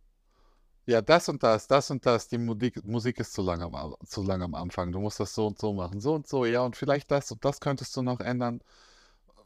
[0.87, 4.23] Ja, das und das, das und das, die Musik, Musik ist zu lang, am, zu
[4.23, 4.91] lang am Anfang.
[4.91, 7.45] Du musst das so und so machen, so und so, ja, und vielleicht das und
[7.45, 8.63] das könntest du noch ändern.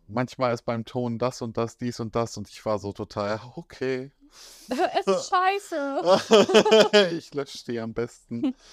[0.07, 3.41] Manchmal ist beim Ton das und das, dies und das und ich war so total,
[3.57, 4.13] okay.
[4.69, 8.55] es ist scheiße ich lösche die am besten.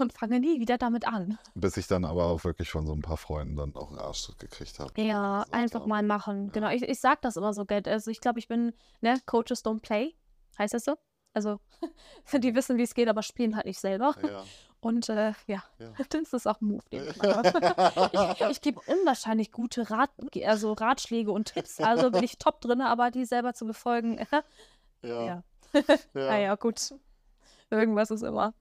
[0.00, 1.38] und fange nie wieder damit an.
[1.54, 4.38] Bis ich dann aber auch wirklich von so ein paar Freunden dann auch einen Arschtritt
[4.38, 4.92] gekriegt habe.
[5.00, 5.88] Ja, einfach haben.
[5.88, 6.46] mal machen.
[6.46, 6.50] Ja.
[6.52, 7.82] Genau, ich, ich sag das immer so, gell.
[7.86, 10.14] Also ich glaube, ich bin, ne, Coaches don't play.
[10.58, 10.96] Heißt das so?
[11.34, 11.60] Also,
[12.32, 14.14] die wissen, wie es geht, aber spielen halt nicht selber.
[14.22, 14.44] Ja.
[14.80, 15.92] Und äh, ja, Ja.
[16.08, 18.40] das ist auch ein Move, den ich mache.
[18.40, 20.10] ich ich gebe unwahrscheinlich gute Rat,
[20.46, 21.80] also Ratschläge und Tipps.
[21.80, 24.42] Also bin ich top drin, aber die selber zu befolgen, Ja.
[25.02, 25.42] ja.
[25.74, 25.82] ja.
[26.14, 26.94] Naja, gut.
[27.70, 28.54] Irgendwas ist immer.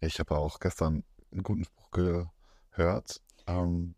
[0.00, 3.20] Ich habe auch gestern einen guten Spruch gehört.
[3.46, 3.94] Ähm,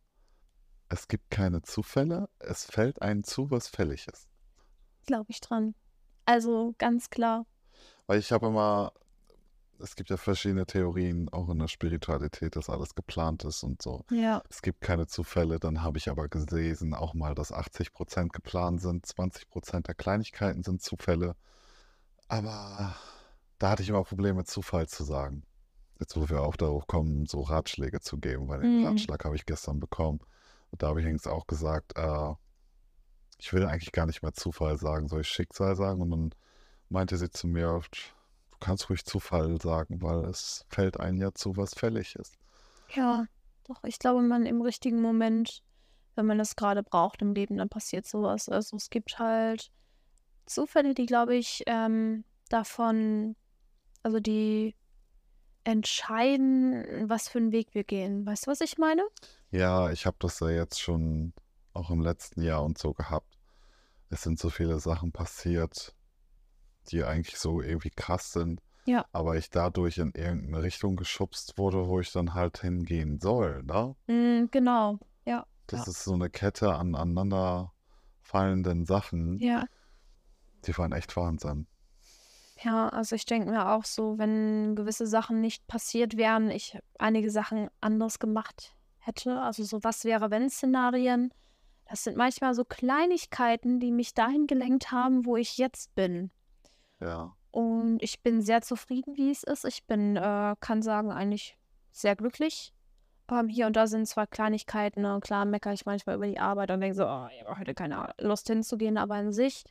[0.88, 4.28] es gibt keine Zufälle, es fällt einem zu, was fällig ist.
[5.06, 5.74] Glaube ich dran.
[6.24, 7.46] Also ganz klar.
[8.06, 8.92] Weil ich habe immer,
[9.78, 14.04] es gibt ja verschiedene Theorien, auch in der Spiritualität, dass alles geplant ist und so.
[14.10, 14.42] Ja.
[14.48, 19.06] Es gibt keine Zufälle, dann habe ich aber gelesen auch mal, dass 80% geplant sind,
[19.06, 21.36] 20% der Kleinigkeiten sind Zufälle.
[22.26, 22.96] Aber
[23.58, 25.44] da hatte ich immer Probleme, Zufall zu sagen.
[26.00, 28.86] Jetzt, wo wir auch darauf kommen, so Ratschläge zu geben, weil den Mhm.
[28.86, 30.20] Ratschlag habe ich gestern bekommen.
[30.70, 32.34] Und da habe ich übrigens auch gesagt, äh,
[33.38, 36.02] ich will eigentlich gar nicht mehr Zufall sagen, soll ich Schicksal sagen?
[36.02, 36.34] Und dann
[36.88, 37.80] meinte sie zu mir,
[38.50, 42.38] du kannst ruhig Zufall sagen, weil es fällt einem ja zu, was fällig ist.
[42.88, 43.26] Ja,
[43.64, 45.62] doch, ich glaube, man im richtigen Moment,
[46.16, 48.48] wenn man das gerade braucht im Leben, dann passiert sowas.
[48.48, 49.70] Also es gibt halt
[50.46, 53.36] Zufälle, die, glaube ich, ähm, davon,
[54.02, 54.76] also die
[55.64, 58.26] entscheiden, was für einen Weg wir gehen.
[58.26, 59.02] Weißt du, was ich meine?
[59.50, 61.32] Ja, ich habe das ja jetzt schon
[61.72, 63.38] auch im letzten Jahr und so gehabt.
[64.08, 65.94] Es sind so viele Sachen passiert,
[66.90, 69.04] die eigentlich so irgendwie krass sind, Ja.
[69.12, 73.94] aber ich dadurch in irgendeine Richtung geschubst wurde, wo ich dann halt hingehen soll, ne?
[74.08, 74.98] Mm, genau.
[75.24, 75.46] Ja.
[75.68, 75.90] Das Ja.
[75.92, 79.64] ist so eine Kette an aneinanderfallenden Sachen, Ja.
[80.66, 81.66] die waren echt Wahnsinn.
[82.62, 87.30] Ja, also ich denke mir auch so, wenn gewisse Sachen nicht passiert wären, ich einige
[87.30, 89.40] Sachen anders gemacht hätte.
[89.40, 91.32] Also so was wäre wenn Szenarien.
[91.88, 96.30] Das sind manchmal so Kleinigkeiten, die mich dahin gelenkt haben, wo ich jetzt bin.
[97.00, 99.64] Ja, Und ich bin sehr zufrieden, wie es ist.
[99.64, 101.58] Ich bin, äh, kann sagen, eigentlich
[101.90, 102.72] sehr glücklich.
[103.30, 105.18] Ähm, hier und da sind zwar Kleinigkeiten, ne?
[105.20, 108.12] Klar meckere ich manchmal über die Arbeit und denke so, oh, ich habe heute keine
[108.18, 109.64] Lust hinzugehen, aber an sich,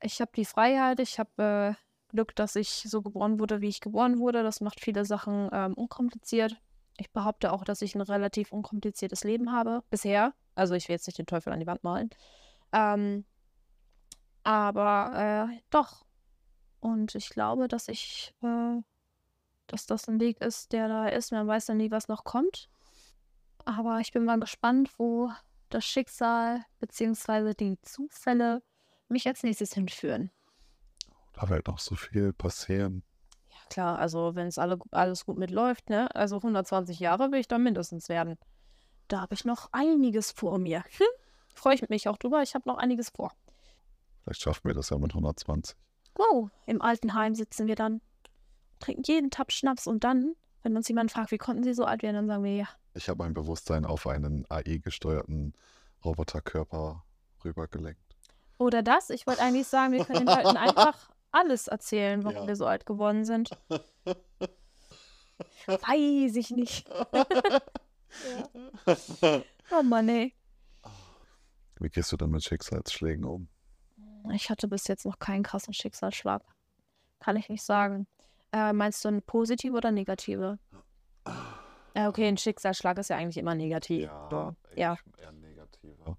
[0.00, 3.80] ich habe die Freiheit, ich habe äh, Glück, dass ich so geboren wurde, wie ich
[3.80, 4.42] geboren wurde.
[4.42, 6.56] Das macht viele Sachen ähm, unkompliziert.
[6.96, 10.34] Ich behaupte auch, dass ich ein relativ unkompliziertes Leben habe, bisher.
[10.54, 12.10] Also ich will jetzt nicht den Teufel an die Wand malen.
[12.72, 13.24] Ähm,
[14.42, 16.04] aber äh, doch.
[16.80, 18.80] Und ich glaube, dass ich, äh,
[19.66, 21.32] dass das ein Weg ist, der da ist.
[21.32, 22.68] Man weiß ja nie, was noch kommt.
[23.64, 25.30] Aber ich bin mal gespannt, wo
[25.68, 27.54] das Schicksal bzw.
[27.54, 28.62] die Zufälle
[29.08, 30.30] mich als nächstes hinführen.
[31.40, 33.02] Da wird noch so viel passieren.
[33.48, 36.14] Ja, klar, also wenn es alle, alles gut mitläuft, ne?
[36.14, 38.36] Also 120 Jahre will ich da mindestens werden.
[39.06, 40.82] Da habe ich noch einiges vor mir.
[40.96, 41.06] Hm?
[41.54, 42.42] Freue ich mich auch drüber.
[42.42, 43.32] Ich habe noch einiges vor.
[44.22, 45.76] Vielleicht schaffen wir das ja mit 120.
[46.14, 48.00] Wow, im Altenheim sitzen wir dann,
[48.80, 52.02] trinken jeden Tab Schnaps und dann, wenn uns jemand fragt, wie konnten Sie so alt
[52.02, 52.68] werden, dann sagen wir ja.
[52.94, 55.54] Ich habe mein Bewusstsein auf einen AI-gesteuerten
[56.04, 57.04] Roboterkörper
[57.44, 58.16] rübergelenkt.
[58.58, 62.46] Oder das, ich wollte eigentlich sagen, wir können den Leuten einfach alles erzählen, warum Ja.
[62.48, 63.50] wir so alt geworden sind.
[65.66, 66.88] Weiß ich nicht.
[66.88, 67.26] ja.
[69.70, 70.34] Oh Mann, ey.
[71.78, 73.48] Wie gehst du denn mit Schicksalsschlägen um?
[74.32, 76.42] Ich hatte bis jetzt noch keinen krassen Schicksalsschlag.
[77.20, 78.06] Kann ich nicht sagen.
[78.50, 80.58] Äh, meinst du eine positive oder negative?
[81.92, 84.10] Äh, okay, ein Schicksalsschlag ist ja eigentlich immer negativ.
[84.30, 84.96] So, ja.
[85.18, 86.16] eher negativer.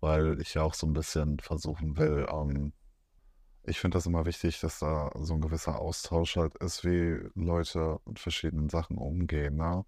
[0.00, 2.72] Weil ich ja auch so ein bisschen versuchen will, ähm,
[3.68, 8.00] ich finde das immer wichtig, dass da so ein gewisser Austausch halt ist, wie Leute
[8.06, 9.84] mit verschiedenen Sachen umgehen, ne?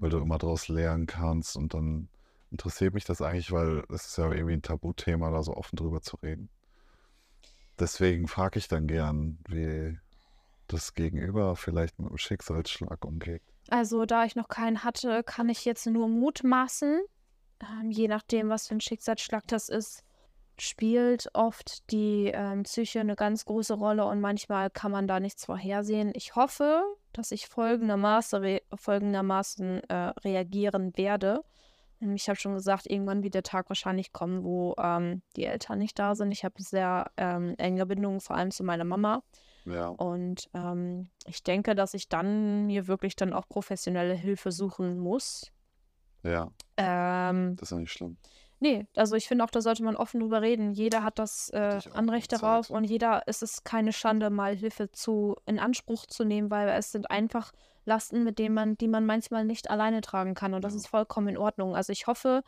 [0.00, 2.08] Weil du immer daraus lernen kannst und dann
[2.50, 6.02] interessiert mich das eigentlich, weil es ist ja irgendwie ein Tabuthema, da so offen drüber
[6.02, 6.48] zu reden.
[7.78, 9.98] Deswegen frage ich dann gern, wie
[10.68, 13.42] das Gegenüber vielleicht mit einem Schicksalsschlag umgeht.
[13.68, 17.00] Also, da ich noch keinen hatte, kann ich jetzt nur mutmaßen.
[17.60, 20.04] Ähm, je nachdem, was für ein Schicksalsschlag das ist,
[20.58, 25.44] spielt oft die ähm, Psyche eine ganz große Rolle und manchmal kann man da nichts
[25.44, 26.12] vorhersehen.
[26.14, 31.42] Ich hoffe, dass ich folgendermaßen, re folgendermaßen äh, reagieren werde.
[32.00, 35.98] Ich habe schon gesagt, irgendwann wird der Tag wahrscheinlich kommen, wo ähm, die Eltern nicht
[35.98, 36.32] da sind.
[36.32, 39.22] Ich habe sehr ähm, enge Bindungen, vor allem zu meiner Mama.
[39.64, 39.88] Ja.
[39.88, 45.50] Und ähm, ich denke, dass ich dann mir wirklich dann auch professionelle Hilfe suchen muss.
[46.22, 48.16] Ja, Ähm, das ist ja nicht schlimm.
[48.64, 50.72] Nee, also ich finde auch, da sollte man offen drüber reden.
[50.72, 55.36] Jeder hat das äh, Anrecht darauf und jeder ist es keine Schande, mal Hilfe zu
[55.46, 57.52] in Anspruch zu nehmen, weil es sind einfach
[57.84, 60.54] Lasten, mit denen man, die man manchmal nicht alleine tragen kann.
[60.54, 60.78] Und das Ja.
[60.78, 61.76] ist vollkommen in Ordnung.
[61.76, 62.42] Also ich hoffe,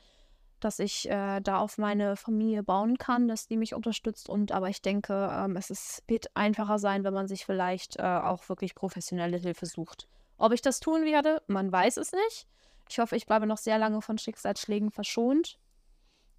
[0.61, 4.31] dass ich äh, da auf meine Familie bauen kann, dass die mich unterstützt.
[4.31, 8.03] Und aber ich denke, ähm, es ist, wird einfacher sein, wenn man sich vielleicht äh,
[8.03, 10.09] auch wirklich professionelle Hilfe sucht.
[10.39, 12.47] Ob ich das tun werde, man weiß es nicht.
[12.89, 15.59] Ich hoffe, ich bleibe noch sehr lange von Schicksalsschlägen verschont.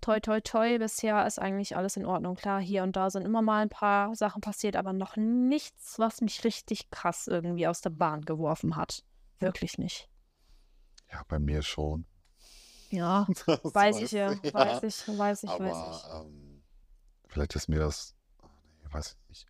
[0.02, 2.36] Toi, toi, toi, bisher ist eigentlich alles in Ordnung.
[2.36, 6.22] Klar, hier und da sind immer mal ein paar Sachen passiert, aber noch nichts, was
[6.22, 9.04] mich richtig krass irgendwie aus der Bahn geworfen hat.
[9.40, 10.10] Wirklich nicht.
[11.12, 12.06] Ja, bei mir schon.
[12.90, 16.14] Ja, Das weiß ich ja, ich, weiß ich, weiß ich, Aber weiß ich.
[16.14, 16.64] ähm,
[17.28, 18.50] vielleicht ist mir das, ach
[18.84, 19.48] nee, weiß ich nicht,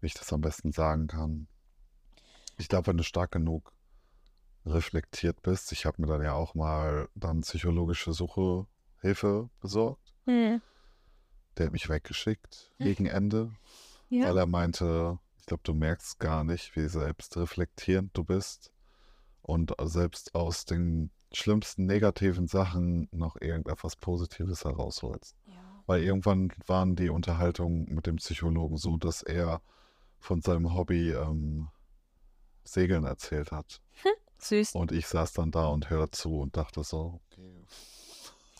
[0.00, 1.48] wie ich das am besten sagen kann.
[2.58, 3.72] Ich glaube, wenn du stark genug
[4.64, 8.66] reflektiert bist, ich habe mir dann ja auch mal dann psychologische Suche
[9.00, 10.14] Hilfe besorgt.
[10.24, 10.60] Hm.
[11.56, 13.52] Der hat mich weggeschickt gegen Ende,
[14.08, 14.26] Ja.
[14.28, 18.72] weil er meinte, ich glaube, du merkst gar nicht, wie selbstreflektierend du bist
[19.42, 25.36] und selbst aus den schlimmsten negativen Sachen noch irgendetwas Positives herausholst.
[25.46, 25.54] ja.
[25.86, 29.62] Weil irgendwann waren die Unterhaltungen mit dem Psychologen so, dass er
[30.18, 31.68] von seinem Hobby ähm,
[32.64, 33.80] Segeln erzählt hat.
[34.38, 34.74] Süß.
[34.74, 37.64] Und ich saß dann da und hörte zu und dachte so, okay.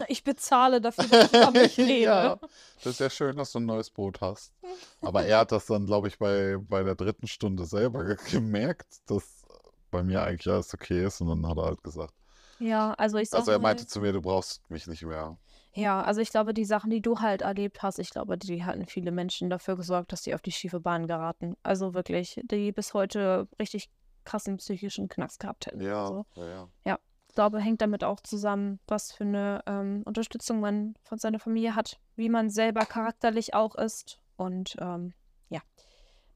[0.09, 2.05] Ich bezahle dafür, dass ich über mich rede.
[2.05, 2.39] ja,
[2.83, 4.53] das ist ja schön, dass du ein neues Boot hast.
[5.01, 8.99] Aber er hat das dann, glaube ich, bei, bei der dritten Stunde selber ge- gemerkt,
[9.07, 9.47] dass
[9.91, 11.21] bei mir eigentlich alles okay ist.
[11.21, 12.15] Und dann hat er halt gesagt,
[12.59, 15.39] Ja, also ich sag also er mal, meinte zu mir, du brauchst mich nicht mehr.
[15.73, 18.87] ja, also ich glaube, die Sachen, die du halt erlebt hast, ich glaube, die hatten
[18.87, 21.57] viele Menschen dafür gesorgt, dass die auf die schiefe Bahn geraten.
[21.63, 23.89] Also wirklich, die bis heute richtig
[24.25, 25.81] krassen psychischen Knacks gehabt hätten.
[25.81, 26.27] Ja, So.
[26.37, 26.99] ja, ja.
[27.05, 27.06] Ich
[27.37, 32.01] glaube, hängt damit auch zusammen, was für eine ähm, Unterstützung man von seiner Familie hat,
[32.17, 34.19] wie man selber charakterlich auch ist.
[34.37, 35.13] Und ähm,
[35.49, 35.61] ja,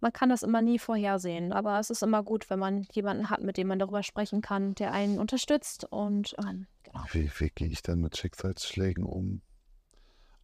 [0.01, 3.43] man kann das immer nie vorhersehen, aber es ist immer gut, wenn man jemanden hat,
[3.43, 5.85] mit dem man darüber sprechen kann, der einen unterstützt.
[5.91, 7.05] Und ähm, genau.
[7.13, 9.41] Wie, wie gehe ich denn mit Schicksalsschlägen um?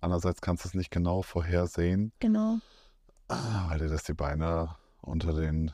[0.00, 2.58] Andererseits kannst du es nicht genau vorhersehen, Genau.
[3.28, 5.72] weil dir das die Beine unter den,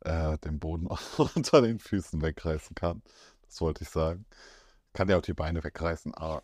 [0.00, 0.86] äh, den Boden
[1.34, 3.02] unter den Füßen wegreißen kann.
[3.46, 4.26] Das wollte ich sagen.
[4.92, 6.42] Kann ja auch die Beine wegreißen, aber,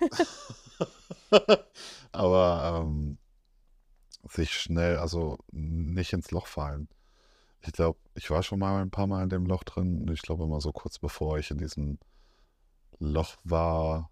[2.13, 3.19] aber ähm,
[4.29, 6.89] sich schnell, also nicht ins Loch fallen.
[7.61, 10.03] Ich glaube, ich war schon mal ein paar Mal in dem Loch drin.
[10.03, 11.99] und Ich glaube, immer so kurz bevor ich in diesem
[12.99, 14.11] Loch war,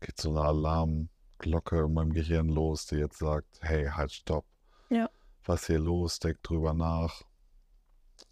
[0.00, 4.44] geht so eine Alarmglocke in meinem Gehirn los, die jetzt sagt, hey, halt, stopp.
[4.90, 5.10] Ja.
[5.44, 6.18] Was hier los?
[6.18, 7.22] Denk drüber nach.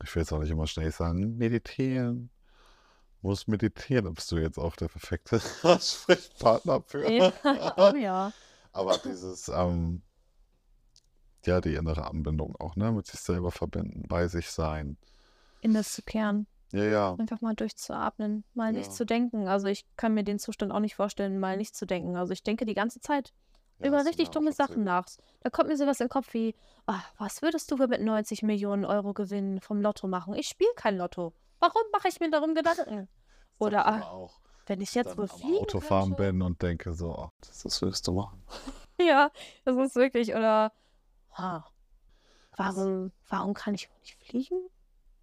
[0.03, 2.31] Ich will jetzt auch nicht immer schnell sagen, meditieren.
[3.23, 7.11] Muss meditieren, bist du jetzt auch der perfekte Ansprechpartner für.
[7.11, 7.33] Ja.
[7.77, 8.33] oh ja.
[8.73, 10.03] Aber dieses, ähm,
[11.45, 12.93] ja, die innere Anbindung auch, ne?
[12.93, 14.97] Mit sich selber verbinden, bei sich sein.
[15.61, 16.47] in das zu kehren.
[16.73, 17.15] Ja, ja.
[17.19, 18.93] Einfach mal durchzuatmen, mal nicht Ja.
[18.93, 19.47] zu denken.
[19.49, 22.17] Also ich kann mir den Zustand auch nicht vorstellen, mal nicht zu denken.
[22.17, 23.33] Also ich denke die ganze Zeit
[23.79, 25.07] Ja, über richtig dumme Sachen nach.
[25.41, 26.55] Da kommt mir sowas in den Kopf wie,
[26.87, 30.35] ah, was würdest du mit 90 Millionen Euro Gewinn vom Lotto machen?
[30.35, 31.33] Ich spiele kein Lotto.
[31.61, 33.09] Warum mache ich mir darum Gedanken?
[33.59, 34.41] Oder, ah, auch.
[34.67, 36.33] Wenn ich jetzt am fliegen Autofahren könnte?
[36.33, 38.43] bin und denke so, ach, das das willst du machen.
[39.01, 39.31] Ja,
[39.65, 40.73] das ist wirklich, oder,
[41.33, 41.71] ha,
[42.57, 44.69] warum, warum kann ich wohl nicht fliegen?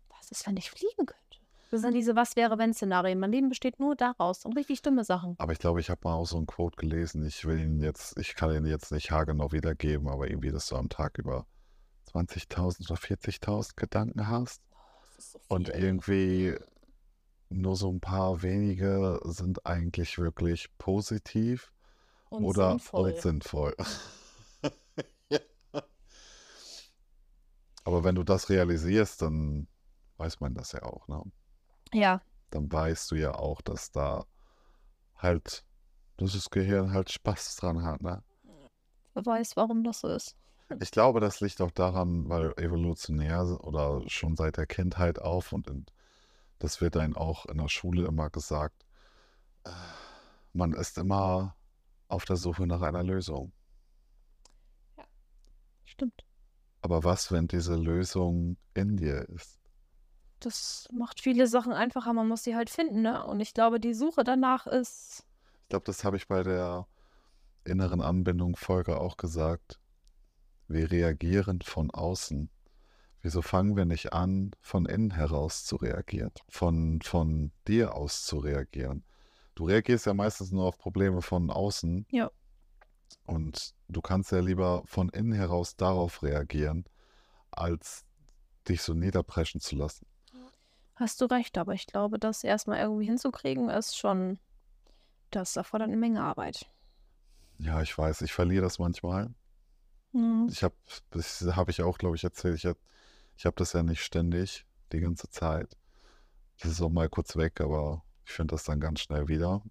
[0.10, 1.24] Was ist, wenn ich fliegen könnte?
[1.72, 3.20] Das sind diese Was-wäre-wenn-Szenarien.
[3.20, 5.34] Mein Leben besteht nur daraus und richtig dumme Sachen.
[5.40, 7.26] Aber ich glaube, ich habe mal auch so einen Quote gelesen.
[7.26, 10.76] Ich will ihn jetzt, ich kann ihn jetzt nicht haargenau wiedergeben, aber irgendwie, dass du
[10.76, 11.48] am Tag über
[12.14, 14.62] 20.000 oder 40.000 Gedanken hast.
[15.32, 16.56] So Und irgendwie
[17.50, 21.72] nur so ein paar wenige sind eigentlich wirklich positiv
[22.30, 23.16] Und oder sinnvoll.
[23.20, 23.76] sinnvoll.
[25.30, 25.40] Ja.
[27.84, 29.68] Aber wenn du das realisierst, dann
[30.18, 31.22] weiß man das ja auch, ne?
[31.94, 34.26] Ja, Dann weißt du ja auch, dass da
[35.16, 35.66] halt,
[36.18, 38.24] dass das Gehirn halt Spaß dran hat, ne?
[39.14, 40.36] wer weiß, warum das so ist.
[40.82, 45.68] Ich glaube, das liegt auch daran, weil evolutionär oder schon seit der Kindheit auf und
[45.68, 45.86] in,
[46.60, 48.86] das wird einem auch in der Schule immer gesagt,
[49.66, 49.70] äh,
[50.54, 51.56] man ist immer
[52.08, 53.52] auf der Suche nach einer Lösung.
[55.86, 56.24] Stimmt.
[56.82, 59.60] Aber was, wenn diese Lösung in dir ist?
[60.40, 62.12] Das macht viele Sachen einfacher.
[62.14, 63.26] Man muss sie halt finden, ne?
[63.26, 65.26] Und ich glaube, die Suche danach ist.
[65.62, 66.86] Ich glaube, das habe ich bei der
[67.64, 69.80] inneren Anbindung Folge auch gesagt.
[70.74, 72.50] Wir reagieren von außen.
[73.22, 76.32] Wieso fangen wir nicht an, von innen heraus zu reagieren?
[76.50, 79.06] Von, von dir aus zu reagieren?
[79.54, 82.08] Du reagierst ja meistens nur auf Probleme von außen.
[82.10, 82.32] Ja.
[83.28, 86.86] Und du kannst ja lieber von innen heraus darauf reagieren,
[87.52, 88.04] als
[88.68, 90.08] dich so niederpreschen zu lassen.
[90.96, 94.40] Hast du recht, aber ich glaube, das erstmal irgendwie hinzukriegen, ist schon.
[95.30, 96.68] Das erfordert eine Menge Arbeit.
[97.60, 99.36] Ja, ich weiß, ich verliere das manchmal.
[100.14, 100.48] Mhm.
[100.50, 100.76] Ich habe,
[101.12, 102.56] das habe ich auch, glaube ich, erzählt.
[102.58, 102.80] Ich habe
[103.38, 105.78] ich hab das ja nicht ständig, die ganze Zeit.
[106.60, 109.64] Das ist auch mal kurz weg, aber ich finde das dann ganz schnell wieder.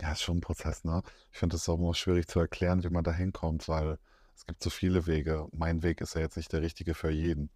[0.00, 1.02] Ja, ist schon ein Prozess, ne?
[1.32, 3.98] Ich finde es auch immer schwierig zu erklären, wie man da hinkommt, weil
[4.34, 5.48] es gibt so viele Wege.
[5.52, 7.50] Mein Weg ist ja jetzt nicht der richtige für jeden.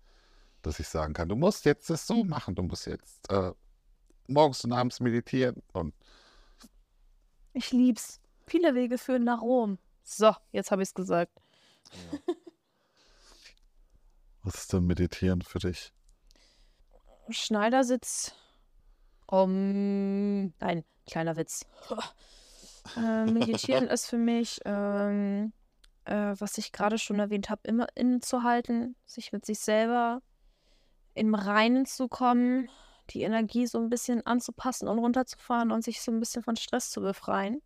[0.62, 3.52] Dass ich sagen kann, du musst jetzt das so machen, du musst jetzt äh,
[4.28, 5.94] morgens und abends meditieren und
[7.52, 8.20] Ich lieb's.
[8.46, 9.78] Viele Wege führen nach Rom.
[10.02, 11.32] So, jetzt habe ich es gesagt.
[14.42, 15.92] was ist denn Meditieren für dich?
[17.28, 18.34] Schneidersitz.
[19.26, 21.66] Um, nein, kleiner Witz.
[22.96, 25.52] äh, meditieren ist für mich, ähm,
[26.04, 30.20] äh, was ich gerade schon erwähnt habe, immer innezuhalten, sich mit sich selber
[31.14, 32.68] im Reinen zu kommen,
[33.10, 36.90] die Energie so ein bisschen anzupassen und runterzufahren und sich so ein bisschen von Stress
[36.90, 37.62] zu befreien.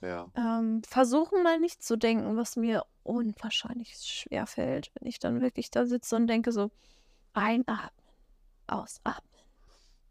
[0.00, 0.30] Ja.
[0.36, 5.70] Ähm, versuchen mal nicht zu denken, was mir unwahrscheinlich schwer fällt, wenn ich dann wirklich
[5.70, 6.70] da sitze und denke so,
[7.32, 7.90] einatmen,
[8.66, 9.30] ausatmen.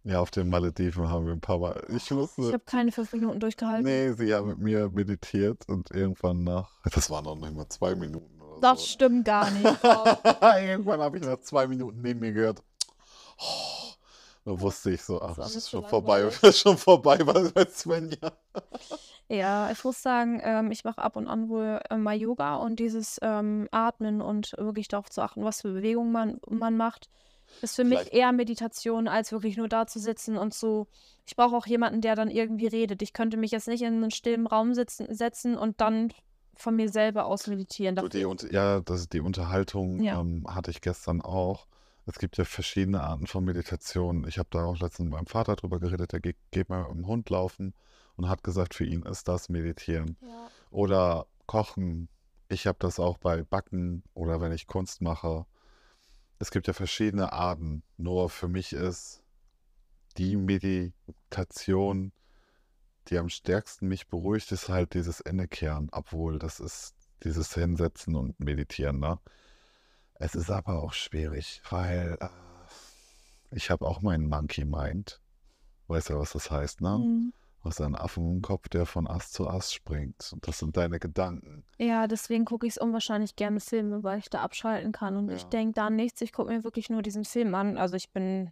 [0.05, 1.81] Ja, auf den Malediven haben wir ein paar Mal.
[1.87, 2.41] Ich musste.
[2.41, 3.85] Ich habe keine fünf Minuten durchgehalten.
[3.85, 6.69] Nee, sie haben mit mir meditiert und irgendwann nach.
[6.93, 8.85] Das waren noch nicht mal zwei Minuten oder Das so.
[8.87, 9.63] stimmt gar nicht.
[9.83, 12.61] irgendwann habe ich nach zwei Minuten neben mir gehört.
[13.37, 13.82] Oh,
[14.45, 18.31] da wusste ich so, ach, Das ist schon so vorbei, ist schon vorbei bei, Svenja.
[19.29, 22.79] ja, ich muss sagen, ähm, ich mache ab und an wohl äh, mal Yoga und
[22.79, 27.09] dieses ähm, Atmen und wirklich darauf zu achten, was für Bewegungen man, man macht,
[27.61, 30.87] ist für mich Vielleicht- eher Meditation, als wirklich nur da zu sitzen und so.
[31.25, 33.01] Ich brauche auch jemanden, der dann irgendwie redet.
[33.01, 36.11] Ich könnte mich jetzt nicht in einen stillen Raum sitzen, setzen und dann
[36.55, 37.95] von mir selber aus meditieren.
[37.95, 40.19] Dafür- die, und, ja, das ist die Unterhaltung Ja.
[40.19, 41.65] ähm, hatte ich gestern auch.
[42.05, 44.27] Es gibt ja verschiedene Arten von Meditation.
[44.27, 46.97] Ich habe da auch letztens mit meinem Vater drüber geredet, der geht, geht mal mit
[46.97, 47.73] dem Hund laufen
[48.15, 50.17] und hat gesagt, für ihn ist das Meditieren.
[50.21, 50.47] Ja.
[50.69, 52.09] Oder Kochen.
[52.49, 55.45] Ich habe das auch bei Backen oder wenn ich Kunst mache.
[56.39, 57.83] Es gibt ja verschiedene Arten.
[57.97, 59.23] Nur für mich ist
[60.17, 62.11] die Meditation,
[63.07, 65.89] die am stärksten mich beruhigt, ist halt dieses Innekehren.
[65.91, 69.19] Obwohl, das ist dieses Hinsetzen und Meditieren, ne?
[70.23, 72.27] Es ist aber auch schwierig, weil äh,
[73.51, 75.19] ich habe auch meinen Monkey Mind.
[75.87, 76.97] Weißt du, was das heißt, ne?
[76.97, 77.33] Mhm.
[77.61, 80.31] Du hast einen Affen im Kopf, der von Ast zu Ast springt.
[80.31, 81.65] Und das sind deine Gedanken.
[81.77, 85.41] Ja, deswegen gucke ich es unwahrscheinlich gerne Filme, weil ich da abschalten kann und ich
[85.41, 85.49] Ja.
[85.49, 86.21] denke da nichts.
[86.21, 87.77] Ich gucke mir wirklich nur diesen Film an.
[87.77, 88.51] Also ich bin,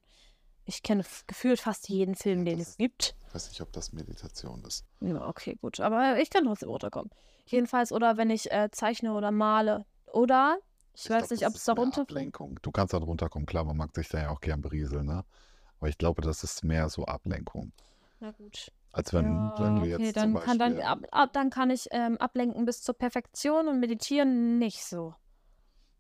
[0.66, 3.16] ich kenne gefühlt fast jeden Film, den das es gibt.
[3.30, 4.84] Ich weiß nicht, ob das Meditation ist.
[5.00, 5.80] Ja, okay, gut.
[5.80, 7.12] Aber ich kann trotzdem runterkommen.
[7.46, 9.86] Jedenfalls, oder wenn ich äh, zeichne oder male.
[10.12, 10.58] Oder
[10.94, 12.02] Ich, weiß glaub, nicht, ob es da mehr runter.
[12.02, 12.60] Ablenkung.
[12.62, 15.24] Du kannst dann runterkommen, klar, man mag sich da ja auch gern berieseln, ne?
[15.80, 17.72] Aber ich glaube, das ist mehr so Ablenkung.
[18.20, 18.72] Na gut.
[18.94, 20.86] Als wenn, wenn Ja, du jetzt okay, zum dann kann, dann, Beispiel.
[20.86, 25.16] ab, ab, dann kann ich ähm, ablenken bis zur Perfektion und meditieren nicht so.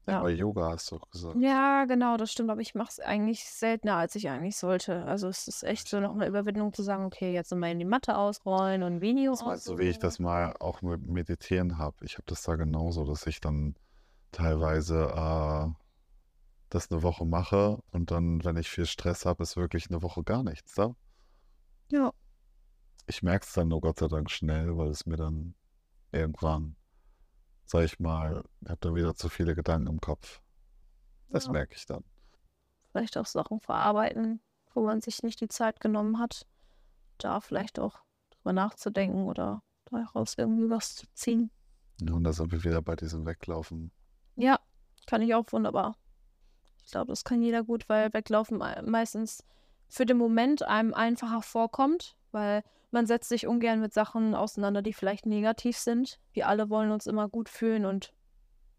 [0.08, 0.20] Ja, Ja.
[0.20, 1.36] aber Yoga hast du doch gesagt.
[1.40, 5.06] Ja, genau, das stimmt, aber ich mache es eigentlich seltener, als ich eigentlich sollte.
[5.06, 7.86] Also es ist echt so noch eine Überwindung zu sagen, okay, jetzt mal in die
[7.86, 11.78] Matte ausrollen und ein Video Das meinst du, wie ich das mal auch mit Meditieren
[11.78, 12.04] habe?
[12.04, 13.76] Ich habe das da genauso, dass ich dann
[14.32, 15.70] teilweise äh,
[16.70, 20.24] das eine Woche mache und dann, wenn ich viel Stress habe, ist wirklich eine Woche
[20.24, 20.96] gar nichts da.
[21.92, 22.14] Ja,
[23.08, 25.56] Ich merke es dann nur Gott sei Dank schnell, weil es mir dann
[26.14, 26.78] irgendwann,
[27.66, 30.42] sag ich mal, ich habe dann wieder zu viele Gedanken im Kopf.
[31.30, 31.52] Das Ja.
[31.52, 32.04] merke ich dann.
[32.92, 34.42] vielleicht auch Sachen verarbeiten,
[34.74, 36.46] wo man sich nicht die Zeit genommen hat,
[37.18, 38.00] da vielleicht auch
[38.32, 41.52] drüber nachzudenken oder daraus irgendwie was zu ziehen.
[42.02, 43.92] Und da sind wir wieder bei diesem Weglaufen.
[44.36, 44.60] Ja,
[45.08, 45.96] kann ich auch wunderbar.
[46.86, 49.44] Ich glaube, das kann jeder gut, weil Weglaufen mei- meistens
[49.88, 54.94] für den Moment einem einfacher vorkommt, weil man setzt sich ungern mit Sachen auseinander, die
[54.94, 56.20] vielleicht negativ sind.
[56.34, 58.14] Wir alle wollen uns immer gut fühlen und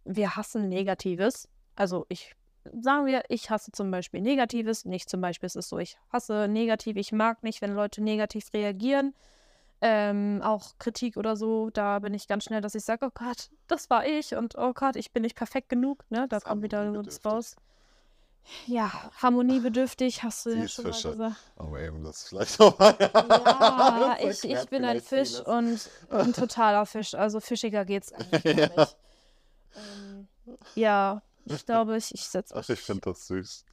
[0.05, 1.49] wir hassen Negatives.
[1.77, 2.35] Also ich,
[2.81, 4.85] sagen wir, ich hasse zum Beispiel Negatives.
[4.85, 6.97] Nicht zum Beispiel, es ist so, ich hasse negativ.
[6.97, 9.15] Ich mag nicht, wenn Leute negativ reagieren.
[9.85, 13.51] Ähm, auch Kritik oder so, da bin ich ganz schnell, dass ich sage, oh Gott,
[13.67, 16.05] das war ich und oh Gott, ich bin nicht perfekt genug.
[16.09, 16.21] Ne?
[16.21, 17.27] Da Das kommt wieder harmoniebedürftig.
[17.27, 17.57] raus.
[18.67, 21.11] Ja, harmoniebedürftig, hast du Sie ja schon mal Fische.
[21.11, 21.37] gesagt.
[21.57, 22.97] Aber eben das vielleicht nochmal.
[23.01, 25.41] Ja, ich, ich bin ein Fisch vieles.
[25.41, 27.15] und ein totaler Fisch.
[27.15, 28.69] Also fischiger geht's eigentlich Ja.
[28.69, 28.97] nicht.
[29.75, 30.29] Ähm,
[30.77, 33.65] ja, ich glaube, ich, ich setze Ach, ich finde das süß.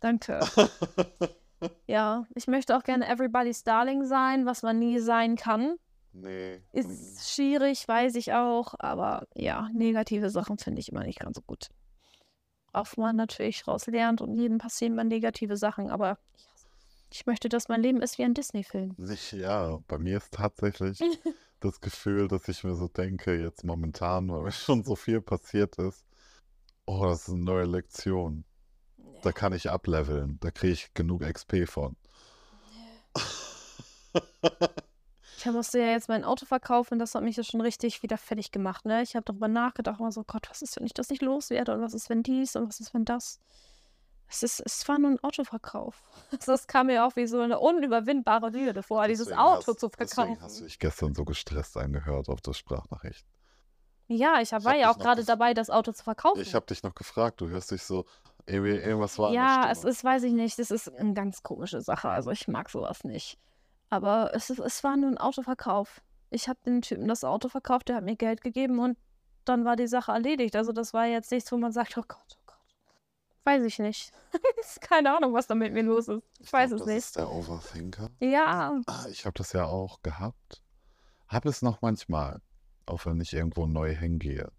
[0.00, 0.38] Danke.
[1.86, 5.76] Ja, ich möchte auch gerne Everybody's Darling sein, was man nie sein kann.
[6.12, 6.60] Nee.
[6.72, 11.42] Ist schwierig, weiß ich auch, aber ja, negative Sachen finde ich immer nicht ganz so
[11.42, 11.68] gut.
[12.72, 16.18] Auch man natürlich raus lernt und jedem passieren mal negative Sachen, aber
[17.10, 18.96] ich, möchte, dass mein Leben ist wie ein Disney-Film.
[19.32, 20.98] Ja, bei mir ist tatsächlich
[21.60, 26.06] das Gefühl, dass ich mir so denke, jetzt momentan, weil schon so viel passiert ist.
[26.86, 28.44] Oh, das ist eine neue Lektion.
[29.22, 30.38] Da kann ich ableveln.
[30.40, 31.96] Da kriege ich genug XP von.
[35.38, 38.52] Ich musste ja jetzt mein Auto verkaufen, das hat mich ja schon richtig wieder fertig
[38.52, 39.02] gemacht, ne?
[39.02, 41.82] Ich habe darüber nachgedacht, immer so, Gott, was ist, wenn ich das nicht loswerde und
[41.82, 43.40] was ist, wenn dies und was ist, wenn das?
[44.28, 46.00] Es, ist, es war nur ein Autoverkauf.
[46.46, 49.88] Das kam mir auch wie so eine unüberwindbare Hürde vor, dieses Deswegen Auto hast, zu
[49.88, 50.42] Deswegen verkaufen.
[50.42, 53.26] hast du dich gestern so gestresst angehört auf das Sprachnachricht.
[54.06, 56.40] Ja, ich Ich war hab ja auch gerade dabei, das Auto zu verkaufen.
[56.40, 58.04] Ich habe dich noch gefragt, du hörst dich so,
[58.46, 62.08] irgendwie, irgendwas war Ja, es ist, weiß ich nicht, das ist eine ganz komische Sache.
[62.08, 63.38] Also ich mag sowas nicht.
[63.90, 66.02] Aber es, es war nur ein Autoverkauf.
[66.30, 68.96] Ich habe den Typen das Auto verkauft, der hat mir Geld gegeben und
[69.44, 70.56] dann war die Sache erledigt.
[70.56, 72.56] Also das war jetzt nichts, wo man sagt, oh Gott, oh Gott.
[73.44, 74.12] Weiß ich nicht.
[74.80, 76.22] Keine Ahnung, was da mit mir los ist.
[76.38, 77.04] Ich weiß glaub, es das nicht.
[77.04, 78.10] ist der Overthinker.
[78.20, 80.62] Ja, Ah, Ich habe das ja auch gehabt.
[81.28, 82.40] Habe es noch manchmal,
[82.86, 84.50] auch wenn ich irgendwo neu hingehe.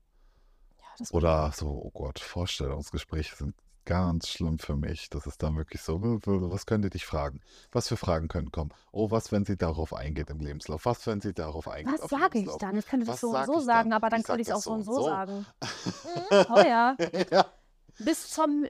[1.00, 3.56] ja Oder so, oh Gott, Vorstellungsgespräche sind
[3.86, 5.10] ganz schlimm für mich.
[5.10, 7.42] Das ist dann wirklich so, was können die dich fragen?
[7.72, 8.74] Was für Fragen können kommen?
[8.92, 10.86] Oh, was, wenn sie darauf eingeht im Lebenslauf?
[10.86, 12.78] Was, wenn sie darauf eingeht was sage ich dann?
[12.78, 13.98] Ich könnte das so und so sagen, dann?
[13.98, 15.46] aber dann Ich könnte ich es auch so und so sagen.
[16.04, 16.96] Mhm, oh ja.
[17.32, 17.46] ja.
[18.00, 18.66] Bis zum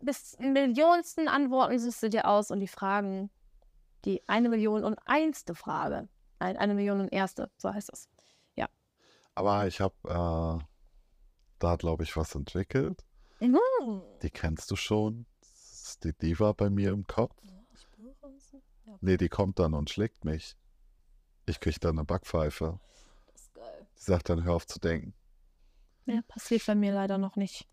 [0.00, 3.30] bis Millionsten Antworten suchst du dir aus und die Fragen,
[4.04, 6.08] die eine Million und einste Frage.
[6.40, 8.08] Nein, eine Million und erste, so heißt es.
[9.38, 10.64] Aber ich habe äh,
[11.60, 13.04] da, glaube ich, was entwickelt.
[13.40, 14.02] Mhm.
[14.22, 15.26] Die kennst du schon.
[15.40, 17.34] Das ist die Diva bei mir im Kopf.
[17.44, 20.56] Ja, Nee, die kommt dann und schlägt mich.
[21.46, 22.80] Ich krieg dann eine Backpfeife.
[23.32, 23.86] das ist geil.
[23.96, 25.14] Die sagt dann, hör auf zu denken.
[26.06, 27.68] Ja, passiert bei mir leider noch nicht.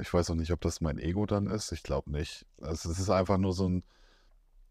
[0.00, 1.72] Ich weiß auch nicht, ob das mein Ego dann ist.
[1.72, 2.46] Ich glaube nicht.
[2.60, 3.84] Also es ist einfach nur so ein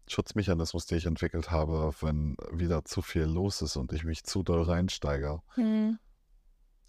[0.08, 4.42] Schutzmechanismus, den ich entwickelt habe, wenn wieder zu viel los ist und ich mich zu
[4.42, 5.42] doll reinsteige.
[5.54, 5.98] Hm.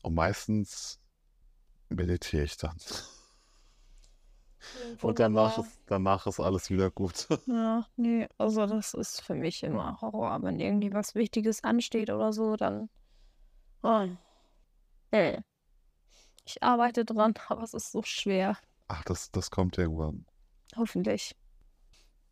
[0.03, 0.99] Und meistens
[1.89, 2.77] meditiere ich dann.
[5.01, 7.27] Und danach ist, danach ist alles wieder gut.
[7.47, 10.41] Ja, nee, also das ist für mich immer Horror.
[10.41, 12.89] Wenn irgendwie was Wichtiges ansteht oder so, dann.
[13.83, 14.07] Oh.
[15.11, 15.39] Nee.
[16.45, 18.57] Ich arbeite dran, aber es ist so schwer.
[18.87, 20.25] Ach, das, das kommt irgendwann.
[20.75, 21.35] Hoffentlich.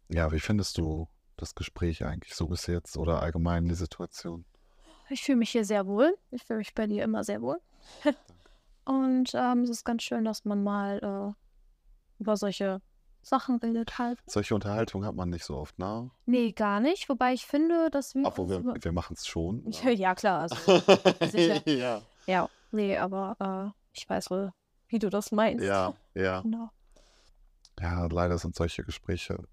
[0.09, 1.07] Ja, wie findest du
[1.37, 4.45] das Gespräch eigentlich so bis jetzt oder allgemein die Situation?
[5.09, 6.17] Ich fühle mich hier sehr wohl.
[6.31, 7.59] Ich fühle mich bei dir immer sehr wohl.
[8.85, 11.44] Und ähm, es ist ganz schön, dass man mal äh,
[12.19, 12.81] über solche
[13.21, 14.19] Sachen redet halt.
[14.27, 16.11] Solche Unterhaltung hat man nicht so oft, ne?
[16.25, 17.09] Nee, gar nicht.
[17.09, 18.25] Wobei ich finde, dass wir.
[18.25, 19.61] Obwohl wir, wir machen es schon.
[19.61, 19.91] über- ne?
[19.93, 20.41] ja, klar.
[20.41, 20.55] Also,
[21.31, 21.67] sicher.
[21.67, 22.01] ja.
[22.27, 24.51] ja, nee, aber äh, ich weiß wohl,
[24.87, 25.65] wie du das meinst.
[25.65, 26.41] Ja, ja.
[26.43, 26.69] Genau.
[27.79, 29.43] Ja, leider sind solche Gespräche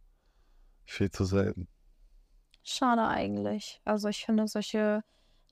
[0.85, 1.67] viel zu selten.
[2.63, 3.81] Schade eigentlich.
[3.85, 5.03] Also ich finde solche,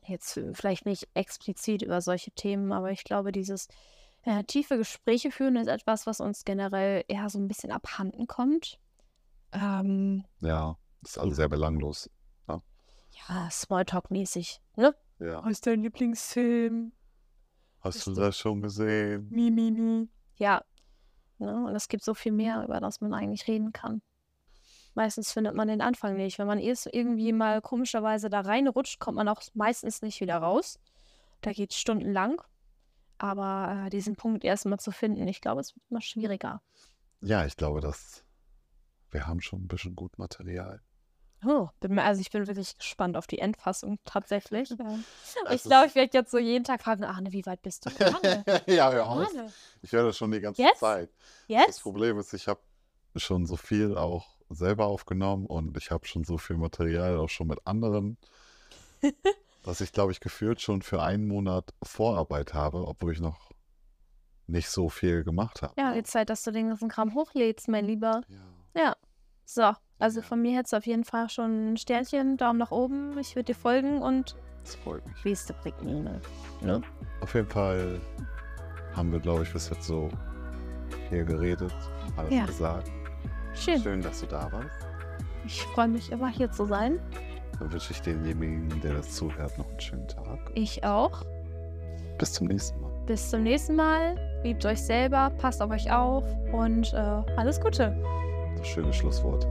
[0.06, 3.66] jetzt vielleicht nicht explizit über solche Themen, aber ich glaube, dieses
[4.22, 8.78] äh, tiefe Gespräche führen ist etwas, was uns generell eher so ein bisschen abhanden kommt.
[9.52, 12.10] Ähm, Ja, ist alles sehr belanglos.
[13.28, 14.60] ja, Smalltalk-mäßig.
[14.76, 14.94] Ne?
[15.18, 15.42] Ja.
[15.44, 16.92] Was ist dein Lieblingsfilm?
[17.80, 19.28] Hast du Bist du- das schon gesehen?
[19.30, 20.08] Mi, mi, mi.
[20.36, 20.62] Ja.
[21.38, 21.64] Ne?
[21.66, 24.00] Und es gibt so viel mehr, über das man eigentlich reden kann.
[24.94, 26.38] Meistens findet man den Anfang nicht.
[26.38, 30.78] Wenn man erst irgendwie mal komischerweise da reinrutscht, kommt man auch meistens nicht wieder raus.
[31.40, 32.40] Da geht es stundenlang.
[33.22, 36.62] Aber äh, diesen Punkt erstmal zu finden, ich glaube, es wird immer schwieriger.
[37.20, 38.24] Ja, ich glaube, dass
[39.10, 40.80] wir haben schon ein bisschen gut Material.
[41.44, 44.70] Oh, bin, mir- also ich bin wirklich gespannt auf die Endfassung tatsächlich.
[44.70, 47.90] Es ich glaube, ich werde jetzt so jeden Tag fragen, Arne, wie weit bist du?
[48.66, 49.28] Ja, hör auf.
[49.82, 50.80] Ich höre das schon die ganze Jetzt?
[50.80, 51.10] Zeit.
[51.48, 51.82] Das jetzt?
[51.82, 52.60] Problem ist, ich habe
[53.16, 57.48] schon so viel auch selber aufgenommen und ich habe schon so viel Material auch schon
[57.48, 58.16] mit anderen,
[59.62, 63.50] dass ich, glaube ich, gefühlt schon für einen Monat Vorarbeit habe, obwohl ich noch
[64.46, 65.74] nicht so viel gemacht habe.
[65.78, 68.22] Ja, die Zeit, dass du den ganzen Kram hochlädst, mein Lieber.
[68.74, 68.82] Ja.
[68.82, 68.96] Ja.
[69.44, 70.26] So, also Ja.
[70.26, 73.16] von mir hättest du auf jeden Fall schon ein Sternchen, Daumen nach oben.
[73.18, 75.24] Ich würde dir folgen und Das freut mich.
[75.24, 76.20] wie es dir bringt, ne?
[76.62, 76.80] Ne?
[77.20, 78.00] Auf jeden Fall
[78.96, 80.08] haben wir, glaube ich, bis jetzt so
[81.10, 81.72] hier geredet,
[82.16, 82.46] alles Ja.
[82.46, 82.90] gesagt.
[83.54, 83.80] Schön.
[83.82, 84.86] Schön, dass du da warst.
[85.44, 86.98] Ich freue mich immer hier zu sein.
[87.60, 90.38] Dann wünsche ich demjenigen, der das zuhört, noch einen schönen Tag.
[90.54, 91.22] Ich auch.
[92.18, 92.90] Bis zum nächsten Mal.
[93.06, 94.16] Bis zum nächsten Mal.
[94.42, 97.94] Liebt euch selber, passt auf euch auf und äh, alles Gute.
[98.56, 99.46] Das schöne Schlusswort.